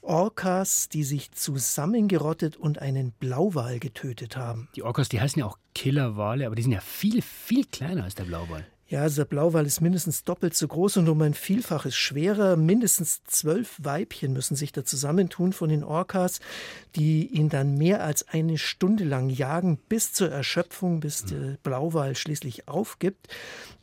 Orcas, 0.00 0.88
die 0.88 1.04
sich 1.04 1.30
zusammengerottet 1.32 2.56
und 2.56 2.80
einen 2.80 3.12
Blauwal 3.12 3.78
getötet 3.78 4.36
haben. 4.36 4.68
Die 4.74 4.82
Orcas, 4.82 5.08
die 5.08 5.20
heißen 5.20 5.38
ja 5.38 5.46
auch 5.46 5.58
Killerwale, 5.74 6.46
aber 6.46 6.56
die 6.56 6.62
sind 6.62 6.72
ja 6.72 6.80
viel, 6.80 7.22
viel 7.22 7.64
kleiner 7.66 8.04
als 8.04 8.14
der 8.14 8.24
Blauwal. 8.24 8.66
Ja, 8.92 9.00
also 9.00 9.22
der 9.22 9.24
Blauwal 9.24 9.64
ist 9.64 9.80
mindestens 9.80 10.22
doppelt 10.22 10.54
so 10.54 10.68
groß 10.68 10.98
und 10.98 11.08
um 11.08 11.22
ein 11.22 11.32
Vielfaches 11.32 11.96
schwerer. 11.96 12.56
Mindestens 12.56 13.24
zwölf 13.24 13.78
Weibchen 13.82 14.34
müssen 14.34 14.54
sich 14.54 14.70
da 14.70 14.84
zusammentun 14.84 15.54
von 15.54 15.70
den 15.70 15.82
Orcas, 15.82 16.40
die 16.94 17.26
ihn 17.26 17.48
dann 17.48 17.78
mehr 17.78 18.04
als 18.04 18.28
eine 18.28 18.58
Stunde 18.58 19.04
lang 19.04 19.30
jagen, 19.30 19.78
bis 19.88 20.12
zur 20.12 20.30
Erschöpfung, 20.30 21.00
bis 21.00 21.24
der 21.24 21.56
Blauwal 21.62 22.14
schließlich 22.14 22.68
aufgibt. 22.68 23.28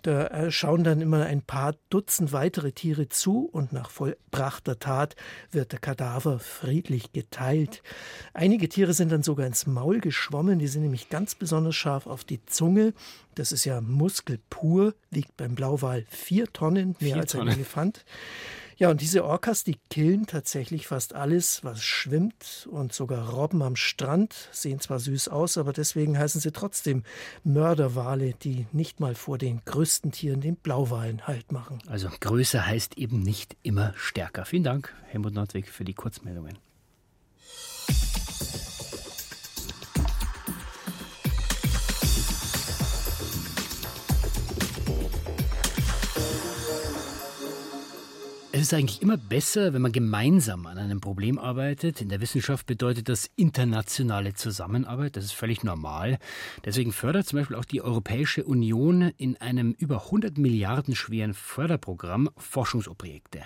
Da 0.04 0.28
äh, 0.28 0.52
schauen 0.52 0.84
dann 0.84 1.02
immer 1.02 1.26
ein 1.26 1.42
paar 1.42 1.74
Dutzend 1.90 2.32
weitere 2.32 2.72
Tiere 2.72 3.10
zu 3.10 3.50
und 3.52 3.74
nach 3.74 3.90
vollbrachter 3.90 4.78
Tat 4.78 5.16
wird 5.52 5.72
der 5.72 5.80
Kadaver 5.80 6.38
friedlich 6.38 7.14
geteilt. 7.14 7.82
Einige 8.36 8.70
Tiere 8.70 8.94
sind 8.94 9.12
dann 9.12 9.24
sogar 9.24 9.48
ins 9.48 9.66
Maul 9.66 10.02
geschwommen, 10.02 10.60
die 10.60 10.68
sind 10.68 10.84
nämlich 10.84 11.10
ganz 11.10 11.34
besonders 11.34 11.76
scharf 11.76 12.06
auf 12.06 12.24
die 12.24 12.46
Zunge. 12.46 12.94
Das 13.40 13.54
ist 13.54 13.64
ja 13.64 13.80
Muskel 13.80 14.38
pur, 14.50 14.96
wiegt 15.12 15.38
beim 15.38 15.56
Blauwal 15.56 16.04
vier 16.10 16.52
Tonnen, 16.52 16.98
mehr 17.00 17.14
vier 17.14 17.16
als 17.16 17.36
ein 17.36 17.48
Elefant. 17.48 18.04
Ja, 18.76 18.90
und 18.90 19.00
diese 19.00 19.24
Orcas, 19.24 19.64
die 19.64 19.78
killen 19.90 20.28
tatsächlich 20.28 20.88
fast 20.88 21.16
alles, 21.16 21.64
was 21.64 21.82
schwimmt 21.82 22.68
und 22.70 22.92
sogar 22.92 23.30
Robben 23.30 23.62
am 23.62 23.78
Strand 23.78 24.50
sehen 24.52 24.82
zwar 24.82 25.00
süß 25.00 25.30
aus, 25.30 25.58
aber 25.58 25.72
deswegen 25.72 26.18
heißen 26.18 26.42
sie 26.42 26.52
trotzdem 26.52 27.04
Mörderwale, 27.46 28.34
die 28.34 28.68
nicht 28.74 29.00
mal 29.00 29.16
vor 29.16 29.38
den 29.38 29.62
größten 29.64 30.12
Tieren, 30.12 30.42
den 30.42 30.58
Blauwalen, 30.58 31.26
Halt 31.26 31.54
machen. 31.54 31.80
Also 31.88 32.10
größer 32.20 32.68
heißt 32.68 32.98
eben 32.98 33.22
nicht 33.22 33.56
immer 33.64 33.94
stärker. 33.96 34.44
Vielen 34.44 34.64
Dank, 34.66 34.94
Helmut 35.08 35.34
Nordweg, 35.34 35.70
für 35.70 35.86
die 35.86 35.94
Kurzmeldungen. 35.94 36.58
Es 48.70 48.74
ist 48.74 48.80
eigentlich 48.82 49.02
immer 49.02 49.18
besser, 49.18 49.74
wenn 49.74 49.82
man 49.82 49.92
gemeinsam 49.92 50.68
an 50.68 50.78
einem 50.78 51.02
Problem 51.02 51.40
arbeitet. 51.40 52.02
In 52.02 52.10
der 52.10 52.22
Wissenschaft 52.22 52.68
bedeutet 52.68 53.10
das 53.10 53.28
internationale 53.36 54.36
Zusammenarbeit. 54.36 55.16
Das 55.16 55.26
ist 55.26 55.32
völlig 55.32 55.64
normal. 55.64 56.20
Deswegen 56.66 56.92
fördert 56.92 57.26
zum 57.26 57.40
Beispiel 57.40 57.56
auch 57.56 57.66
die 57.66 57.82
Europäische 57.82 58.44
Union 58.44 59.12
in 59.18 59.38
einem 59.38 59.72
über 59.72 60.06
100 60.06 60.38
Milliarden 60.38 60.94
schweren 60.94 61.34
Förderprogramm 61.34 62.30
Forschungsobjekte. 62.38 63.42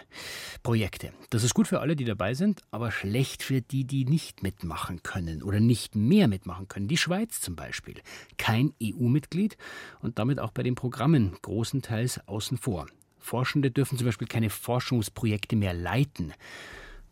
Projekte. 0.61 1.13
Das 1.29 1.45
ist 1.45 1.53
gut 1.53 1.69
für 1.69 1.79
alle, 1.79 1.95
die 1.95 2.03
dabei 2.03 2.33
sind, 2.33 2.59
aber 2.71 2.91
schlecht 2.91 3.43
für 3.43 3.61
die, 3.61 3.85
die 3.85 4.03
nicht 4.03 4.43
mitmachen 4.43 5.03
können 5.03 5.41
oder 5.41 5.61
nicht 5.61 5.95
mehr 5.95 6.27
mitmachen 6.27 6.67
können. 6.67 6.89
Die 6.89 6.97
Schweiz 6.97 7.39
zum 7.39 7.55
Beispiel. 7.55 8.01
Kein 8.37 8.73
EU-Mitglied 8.83 9.55
und 10.01 10.19
damit 10.19 10.39
auch 10.39 10.51
bei 10.51 10.63
den 10.63 10.75
Programmen 10.75 11.37
großenteils 11.41 12.27
außen 12.27 12.57
vor. 12.57 12.87
Forschende 13.23 13.71
dürfen 13.71 13.97
zum 13.97 14.05
Beispiel 14.05 14.27
keine 14.27 14.49
Forschungsprojekte 14.49 15.55
mehr 15.55 15.73
leiten. 15.73 16.33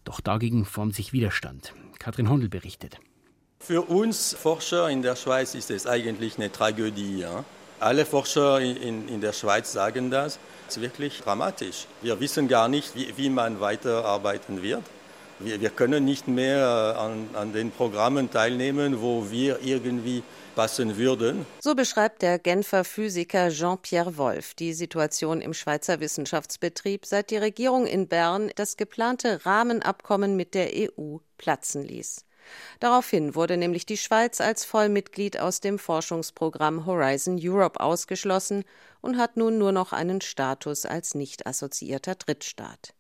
Doch 0.04 0.20
dagegen 0.20 0.66
formt 0.66 0.94
sich 0.94 1.14
Widerstand. 1.14 1.74
Katrin 2.00 2.30
Hondel 2.30 2.50
berichtet. 2.50 3.00
Für 3.60 3.84
uns 3.84 4.34
Forscher 4.34 4.90
in 4.90 5.02
der 5.04 5.16
Schweiz 5.16 5.56
ist 5.56 5.72
es 5.72 5.88
eigentlich 5.88 6.38
eine 6.38 6.52
Tragödie. 6.52 7.20
Ja? 7.20 7.46
Alle 7.80 8.06
Forscher 8.06 8.60
in, 8.60 9.08
in 9.08 9.22
der 9.22 9.32
Schweiz 9.34 9.72
sagen 9.72 10.12
das. 10.12 10.38
Es 10.68 10.78
ist 10.78 10.82
wirklich 10.82 11.22
dramatisch. 11.22 11.88
Wir 12.02 12.20
wissen 12.20 12.48
gar 12.48 12.68
nicht, 12.68 12.94
wie, 12.96 13.16
wie 13.18 13.30
man 13.30 13.62
weiterarbeiten 13.62 14.62
wird. 14.62 14.84
Wir, 15.44 15.60
wir 15.60 15.70
können 15.70 16.06
nicht 16.06 16.28
mehr 16.28 16.96
an, 17.00 17.30
an 17.34 17.54
den 17.54 17.72
Programmen 17.72 18.30
teilnehmen, 18.30 19.02
wo 19.02 19.32
wir 19.32 19.60
irgendwie 19.64 20.24
passen 20.56 20.98
würden. 20.98 21.46
So 21.60 21.76
beschreibt 21.76 22.22
der 22.22 22.40
Genfer 22.40 22.84
Physiker 22.84 23.50
Jean-Pierre 23.50 24.18
Wolf 24.18 24.54
die 24.54 24.74
Situation 24.74 25.42
im 25.42 25.54
Schweizer 25.54 26.00
Wissenschaftsbetrieb, 26.00 27.06
seit 27.06 27.32
die 27.32 27.38
Regierung 27.38 27.86
in 27.88 28.08
Bern 28.08 28.52
das 28.56 28.78
geplante 28.78 29.46
Rahmenabkommen 29.46 30.36
mit 30.36 30.54
der 30.54 30.70
EU 30.74 31.18
platzen 31.38 31.84
ließ. 31.84 32.26
Daraufhin 32.80 33.36
wurde 33.36 33.58
nämlich 33.58 33.86
die 33.86 33.98
Schweiz 33.98 34.42
als 34.42 34.66
Vollmitglied 34.66 35.40
aus 35.40 35.62
dem 35.62 35.80
Forschungsprogramm 35.80 36.86
Horizon 36.86 37.40
Europe 37.42 37.80
ausgeschlossen 37.80 38.64
und 39.02 39.18
hat 39.18 39.38
nun 39.38 39.58
nur 39.58 39.72
noch 39.72 39.94
einen 39.94 40.22
Status 40.22 40.86
als 40.86 41.16
nicht 41.16 41.48
assoziierter 41.48 42.16
Drittstaat 42.16 42.94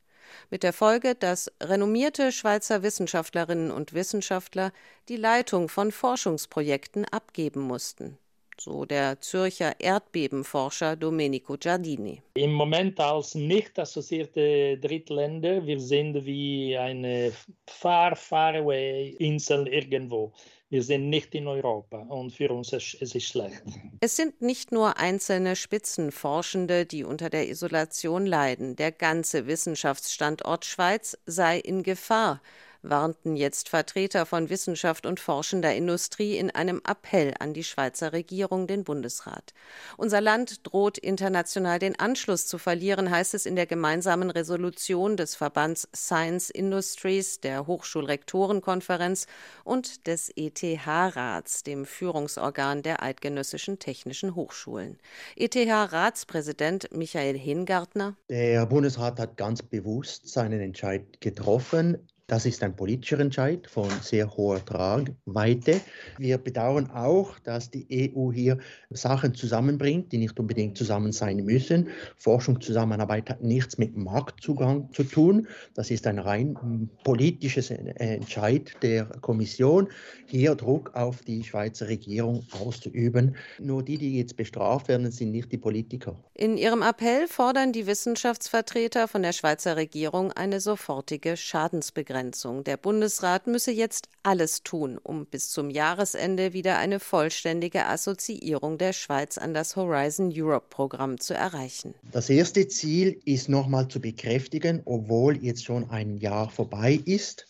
mit 0.49 0.63
der 0.63 0.73
Folge, 0.73 1.15
dass 1.15 1.51
renommierte 1.61 2.31
Schweizer 2.31 2.83
Wissenschaftlerinnen 2.83 3.71
und 3.71 3.93
Wissenschaftler 3.93 4.71
die 5.09 5.17
Leitung 5.17 5.69
von 5.69 5.91
Forschungsprojekten 5.91 7.05
abgeben 7.05 7.61
mussten 7.61 8.17
so 8.63 8.85
der 8.85 9.19
Zürcher 9.21 9.79
Erdbebenforscher 9.79 10.95
Domenico 10.95 11.57
Giardini. 11.57 12.21
Im 12.35 12.53
Moment 12.53 12.99
als 12.99 13.35
nicht 13.35 13.79
assoziierte 13.79 14.77
Drittländer, 14.77 15.65
wir 15.65 15.79
sind 15.79 16.25
wie 16.25 16.77
eine 16.77 17.31
far, 17.67 18.15
far 18.15 18.55
away 18.55 19.15
Insel 19.19 19.67
irgendwo. 19.67 20.33
Wir 20.69 20.83
sind 20.83 21.09
nicht 21.09 21.35
in 21.35 21.47
Europa 21.47 21.97
und 21.97 22.31
für 22.31 22.49
uns 22.49 22.71
ist 22.71 22.95
es 23.01 23.23
schlecht. 23.23 23.61
Es 23.99 24.15
sind 24.15 24.41
nicht 24.41 24.71
nur 24.71 24.97
einzelne 24.97 25.57
Spitzenforschende, 25.57 26.85
die 26.85 27.03
unter 27.03 27.29
der 27.29 27.49
Isolation 27.49 28.25
leiden. 28.25 28.77
Der 28.77 28.93
ganze 28.93 29.47
Wissenschaftsstandort 29.47 30.63
Schweiz 30.63 31.17
sei 31.25 31.59
in 31.59 31.83
Gefahr 31.83 32.41
warnten 32.83 33.35
jetzt 33.35 33.69
Vertreter 33.69 34.25
von 34.25 34.49
Wissenschaft 34.49 35.05
und 35.05 35.19
forschender 35.19 35.73
Industrie 35.73 36.37
in 36.37 36.51
einem 36.51 36.81
Appell 36.87 37.33
an 37.39 37.53
die 37.53 37.63
Schweizer 37.63 38.13
Regierung, 38.13 38.67
den 38.67 38.83
Bundesrat. 38.83 39.53
Unser 39.97 40.21
Land 40.21 40.61
droht 40.67 40.97
international 40.97 41.79
den 41.79 41.99
Anschluss 41.99 42.47
zu 42.47 42.57
verlieren, 42.57 43.09
heißt 43.09 43.33
es 43.33 43.45
in 43.45 43.55
der 43.55 43.65
gemeinsamen 43.65 44.29
Resolution 44.29 45.17
des 45.17 45.35
Verbands 45.35 45.87
Science 45.95 46.49
Industries, 46.49 47.39
der 47.39 47.67
Hochschulrektorenkonferenz 47.67 49.27
und 49.63 50.07
des 50.07 50.31
ETH-Rats, 50.35 51.63
dem 51.63 51.85
Führungsorgan 51.85 52.81
der 52.81 53.03
eidgenössischen 53.03 53.79
technischen 53.79 54.35
Hochschulen. 54.35 54.97
ETH-Ratspräsident 55.35 56.91
Michael 56.91 57.37
Hingartner. 57.37 58.15
Der 58.29 58.65
Bundesrat 58.65 59.19
hat 59.19 59.37
ganz 59.37 59.61
bewusst 59.61 60.27
seinen 60.29 60.61
Entscheid 60.61 61.21
getroffen. 61.21 62.07
Das 62.27 62.45
ist 62.45 62.63
ein 62.63 62.75
politischer 62.75 63.19
Entscheid 63.19 63.67
von 63.67 63.89
sehr 64.01 64.29
hoher 64.37 64.63
Tragweite. 64.63 65.81
Wir 66.17 66.37
bedauern 66.37 66.89
auch, 66.89 67.37
dass 67.39 67.69
die 67.69 68.13
EU 68.15 68.31
hier 68.31 68.57
Sachen 68.89 69.35
zusammenbringt, 69.35 70.13
die 70.13 70.17
nicht 70.17 70.39
unbedingt 70.39 70.77
zusammen 70.77 71.11
sein 71.11 71.43
müssen. 71.43 71.89
Forschungszusammenarbeit 72.15 73.29
hat 73.29 73.43
nichts 73.43 73.77
mit 73.77 73.97
Marktzugang 73.97 74.93
zu 74.93 75.03
tun. 75.03 75.47
Das 75.73 75.91
ist 75.91 76.07
ein 76.07 76.19
rein 76.19 76.89
politisches 77.03 77.69
Entscheid 77.69 78.71
der 78.81 79.05
Kommission, 79.19 79.89
hier 80.25 80.55
Druck 80.55 80.95
auf 80.95 81.23
die 81.23 81.43
Schweizer 81.43 81.89
Regierung 81.89 82.45
auszuüben. 82.51 83.35
Nur 83.59 83.83
die, 83.83 83.97
die 83.97 84.17
jetzt 84.17 84.37
bestraft 84.37 84.87
werden, 84.87 85.11
sind 85.11 85.31
nicht 85.31 85.51
die 85.51 85.57
Politiker. 85.57 86.17
In 86.33 86.55
ihrem 86.55 86.81
Appell 86.81 87.27
fordern 87.27 87.73
die 87.73 87.87
Wissenschaftsvertreter 87.87 89.09
von 89.09 89.21
der 89.21 89.33
Schweizer 89.33 89.75
Regierung 89.75 90.31
eine 90.31 90.61
sofortige 90.61 91.35
Schadensbegrenzung. 91.35 92.10
Abgrenzung. 92.11 92.63
Der 92.63 92.77
Bundesrat 92.77 93.47
müsse 93.47 93.71
jetzt 93.71 94.09
alles 94.23 94.63
tun, 94.63 94.99
um 95.01 95.25
bis 95.25 95.49
zum 95.49 95.69
Jahresende 95.69 96.53
wieder 96.53 96.77
eine 96.77 96.99
vollständige 96.99 97.85
Assoziierung 97.85 98.77
der 98.77 98.91
Schweiz 98.93 99.37
an 99.37 99.53
das 99.53 99.75
Horizon 99.77 100.31
Europe 100.35 100.65
Programm 100.69 101.19
zu 101.19 101.33
erreichen. 101.33 101.93
Das 102.11 102.29
erste 102.29 102.67
Ziel 102.67 103.19
ist 103.25 103.47
nochmal 103.47 103.87
zu 103.87 104.01
bekräftigen, 104.01 104.81
obwohl 104.85 105.37
jetzt 105.37 105.63
schon 105.63 105.89
ein 105.89 106.17
Jahr 106.17 106.49
vorbei 106.49 106.99
ist, 107.05 107.47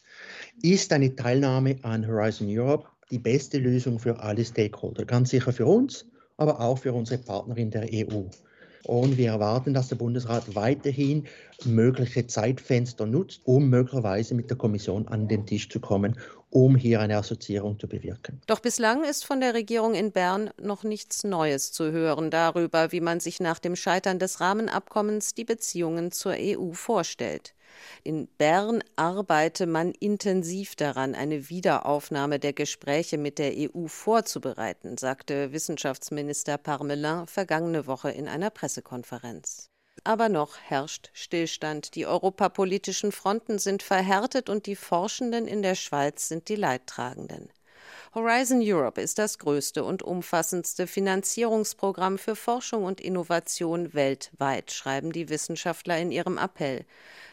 ist 0.62 0.94
eine 0.94 1.16
Teilnahme 1.16 1.78
an 1.82 2.08
Horizon 2.08 2.48
Europe 2.50 2.88
die 3.10 3.20
beste 3.20 3.58
Lösung 3.58 4.00
für 4.00 4.20
alle 4.20 4.46
Stakeholder. 4.46 5.06
Ganz 5.06 5.32
sicher 5.32 5.52
für 5.52 5.66
uns, 5.66 6.06
aber 6.38 6.62
auch 6.62 6.78
für 6.78 6.94
unsere 6.94 7.22
Partner 7.22 7.58
in 7.58 7.72
der 7.72 7.90
EU. 7.92 8.24
Und 8.84 9.18
wir 9.18 9.30
erwarten, 9.30 9.74
dass 9.74 9.90
der 9.90 9.96
Bundesrat 9.96 10.56
weiterhin 10.56 11.26
mögliche 11.66 12.28
Zeitfenster 12.28 13.06
nutzt, 13.06 13.42
um 13.46 13.70
möglicherweise 13.70 14.36
mit 14.36 14.50
der 14.50 14.58
Kommission 14.58 15.08
an 15.08 15.28
den 15.28 15.46
Tisch 15.46 15.70
zu 15.70 15.80
kommen, 15.80 16.18
um 16.52 16.76
hier 16.76 17.00
eine 17.00 17.18
Assoziierung 17.18 17.80
zu 17.80 17.88
bewirken. 17.88 18.42
Doch 18.46 18.60
bislang 18.60 19.04
ist 19.04 19.26
von 19.26 19.40
der 19.40 19.54
Regierung 19.54 19.96
in 19.96 20.12
Bern 20.12 20.52
noch 20.62 20.84
nichts 20.84 21.24
Neues 21.24 21.72
zu 21.72 21.92
hören 21.92 22.30
darüber, 22.30 22.92
wie 22.92 23.02
man 23.02 23.20
sich 23.20 23.40
nach 23.40 23.58
dem 23.58 23.76
Scheitern 23.76 24.20
des 24.20 24.42
Rahmenabkommens 24.42 25.34
die 25.34 25.46
Beziehungen 25.46 26.12
zur 26.12 26.36
EU 26.38 26.74
vorstellt. 26.74 27.56
In 28.04 28.28
Bern 28.38 28.84
arbeite 28.98 29.66
man 29.66 29.94
intensiv 29.94 30.76
daran, 30.76 31.16
eine 31.16 31.50
Wiederaufnahme 31.50 32.38
der 32.38 32.52
Gespräche 32.52 33.18
mit 33.18 33.40
der 33.40 33.54
EU 33.56 33.88
vorzubereiten, 33.88 34.98
sagte 34.98 35.54
Wissenschaftsminister 35.54 36.58
Parmelin 36.58 37.28
vergangene 37.28 37.88
Woche 37.88 38.12
in 38.12 38.28
einer 38.28 38.50
Pressekonferenz. 38.50 39.71
Aber 40.04 40.30
noch 40.30 40.58
herrscht 40.58 41.12
Stillstand. 41.14 41.96
Die 41.96 42.08
europapolitischen 42.08 43.12
Fronten 43.12 43.60
sind 43.60 43.84
verhärtet 43.84 44.50
und 44.50 44.66
die 44.66 44.76
Forschenden 44.76 45.48
in 45.48 45.62
der 45.62 45.76
Schweiz 45.76 46.28
sind 46.28 46.50
die 46.50 46.56
Leidtragenden. 46.56 47.50
Horizon 48.14 48.62
Europe 48.62 49.00
ist 49.00 49.20
das 49.20 49.40
größte 49.40 49.84
und 49.84 50.04
umfassendste 50.04 50.86
Finanzierungsprogramm 50.86 52.18
für 52.18 52.36
Forschung 52.36 52.84
und 52.84 53.00
Innovation 53.00 53.94
weltweit, 53.94 54.72
schreiben 54.72 55.14
die 55.14 55.30
Wissenschaftler 55.30 55.98
in 55.98 56.12
ihrem 56.12 56.38
Appell. 56.38 56.84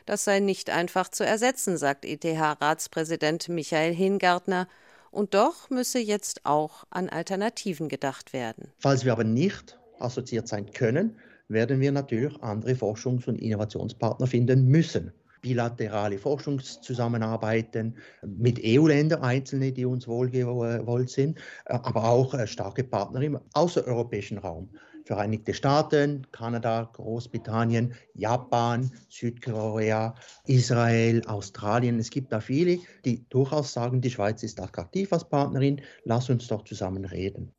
Das 0.07 0.25
sei 0.25 0.39
nicht 0.39 0.71
einfach 0.71 1.09
zu 1.09 1.25
ersetzen, 1.25 1.77
sagt 1.77 2.05
ETH-Ratspräsident 2.05 3.49
Michael 3.49 3.93
Hingartner. 3.93 4.69
Und 5.11 5.35
doch 5.35 5.69
müsse 5.71 5.99
jetzt 5.99 6.45
auch 6.45 6.85
an 6.91 7.09
Alternativen 7.09 7.89
gedacht 7.89 8.33
werden. 8.33 8.71
Falls 8.79 9.05
wir 9.05 9.13
aber 9.13 9.25
nicht 9.25 9.79
assoziiert 9.99 10.47
sein 10.47 10.71
können, 10.73 11.19
werden 11.49 11.81
wir 11.81 11.93
natürlich 11.93 12.41
andere 12.43 12.73
Forschungs- 12.73 13.27
und 13.27 13.37
Innovationspartner 13.37 14.27
finden 14.27 14.67
müssen. 14.67 15.13
Bilaterale 15.41 16.19
Forschungszusammenarbeiten 16.19 17.97
mit 18.23 18.61
EU-Ländern, 18.63 19.23
einzelne, 19.23 19.73
die 19.73 19.85
uns 19.85 20.09
wohlgewollt 20.09 21.11
sind, 21.11 21.39
aber 21.67 22.05
auch 22.05 22.35
äh, 22.35 22.47
starke 22.47 22.83
Partner 22.85 23.23
im 23.23 23.39
außereuropäischen 23.53 24.39
Raum. 24.39 24.69
Vereinigte 25.05 25.55
Staaten, 25.55 26.27
Kanada, 26.33 26.91
Großbritannien, 26.93 27.95
Japan, 28.13 28.91
Südkorea, 29.09 30.15
Israel, 30.45 31.23
Australien. 31.27 31.99
Es 31.99 32.11
gibt 32.11 32.31
da 32.31 32.41
viele, 32.41 32.81
die 33.07 33.25
durchaus 33.31 33.73
sagen, 33.73 34.03
die 34.03 34.11
Schweiz 34.11 34.43
ist 34.43 34.61
attraktiv 34.61 35.11
als 35.13 35.27
Partnerin, 35.27 35.81
lass 36.05 36.29
uns 36.29 36.49
doch 36.49 36.65
zusammen 36.65 37.07
reden. 37.07 37.55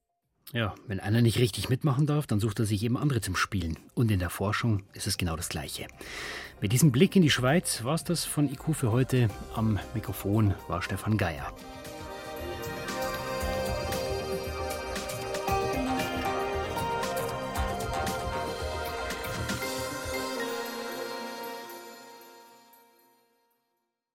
Ja, 0.51 0.73
wenn 0.87 0.99
einer 0.99 1.21
nicht 1.21 1.37
richtig 1.37 1.69
mitmachen 1.69 2.07
darf, 2.07 2.25
dann 2.25 2.39
sucht 2.39 2.59
er 2.59 2.65
sich 2.65 2.81
eben 2.83 2.97
andere 2.97 3.21
zum 3.21 3.35
Spielen. 3.35 3.77
Und 3.93 4.09
in 4.09 4.19
der 4.19 4.31
Forschung 4.31 4.81
ist 4.93 5.05
es 5.05 5.17
genau 5.17 5.35
das 5.35 5.49
Gleiche. 5.49 5.85
Mit 6.59 6.71
diesem 6.71 6.91
Blick 6.91 7.15
in 7.15 7.21
die 7.21 7.29
Schweiz 7.29 7.83
war 7.83 7.93
es 7.93 8.03
das 8.03 8.25
von 8.25 8.49
IQ 8.49 8.73
für 8.73 8.91
heute. 8.91 9.29
Am 9.55 9.79
Mikrofon 9.93 10.55
war 10.67 10.81
Stefan 10.81 11.17
Geier. 11.17 11.53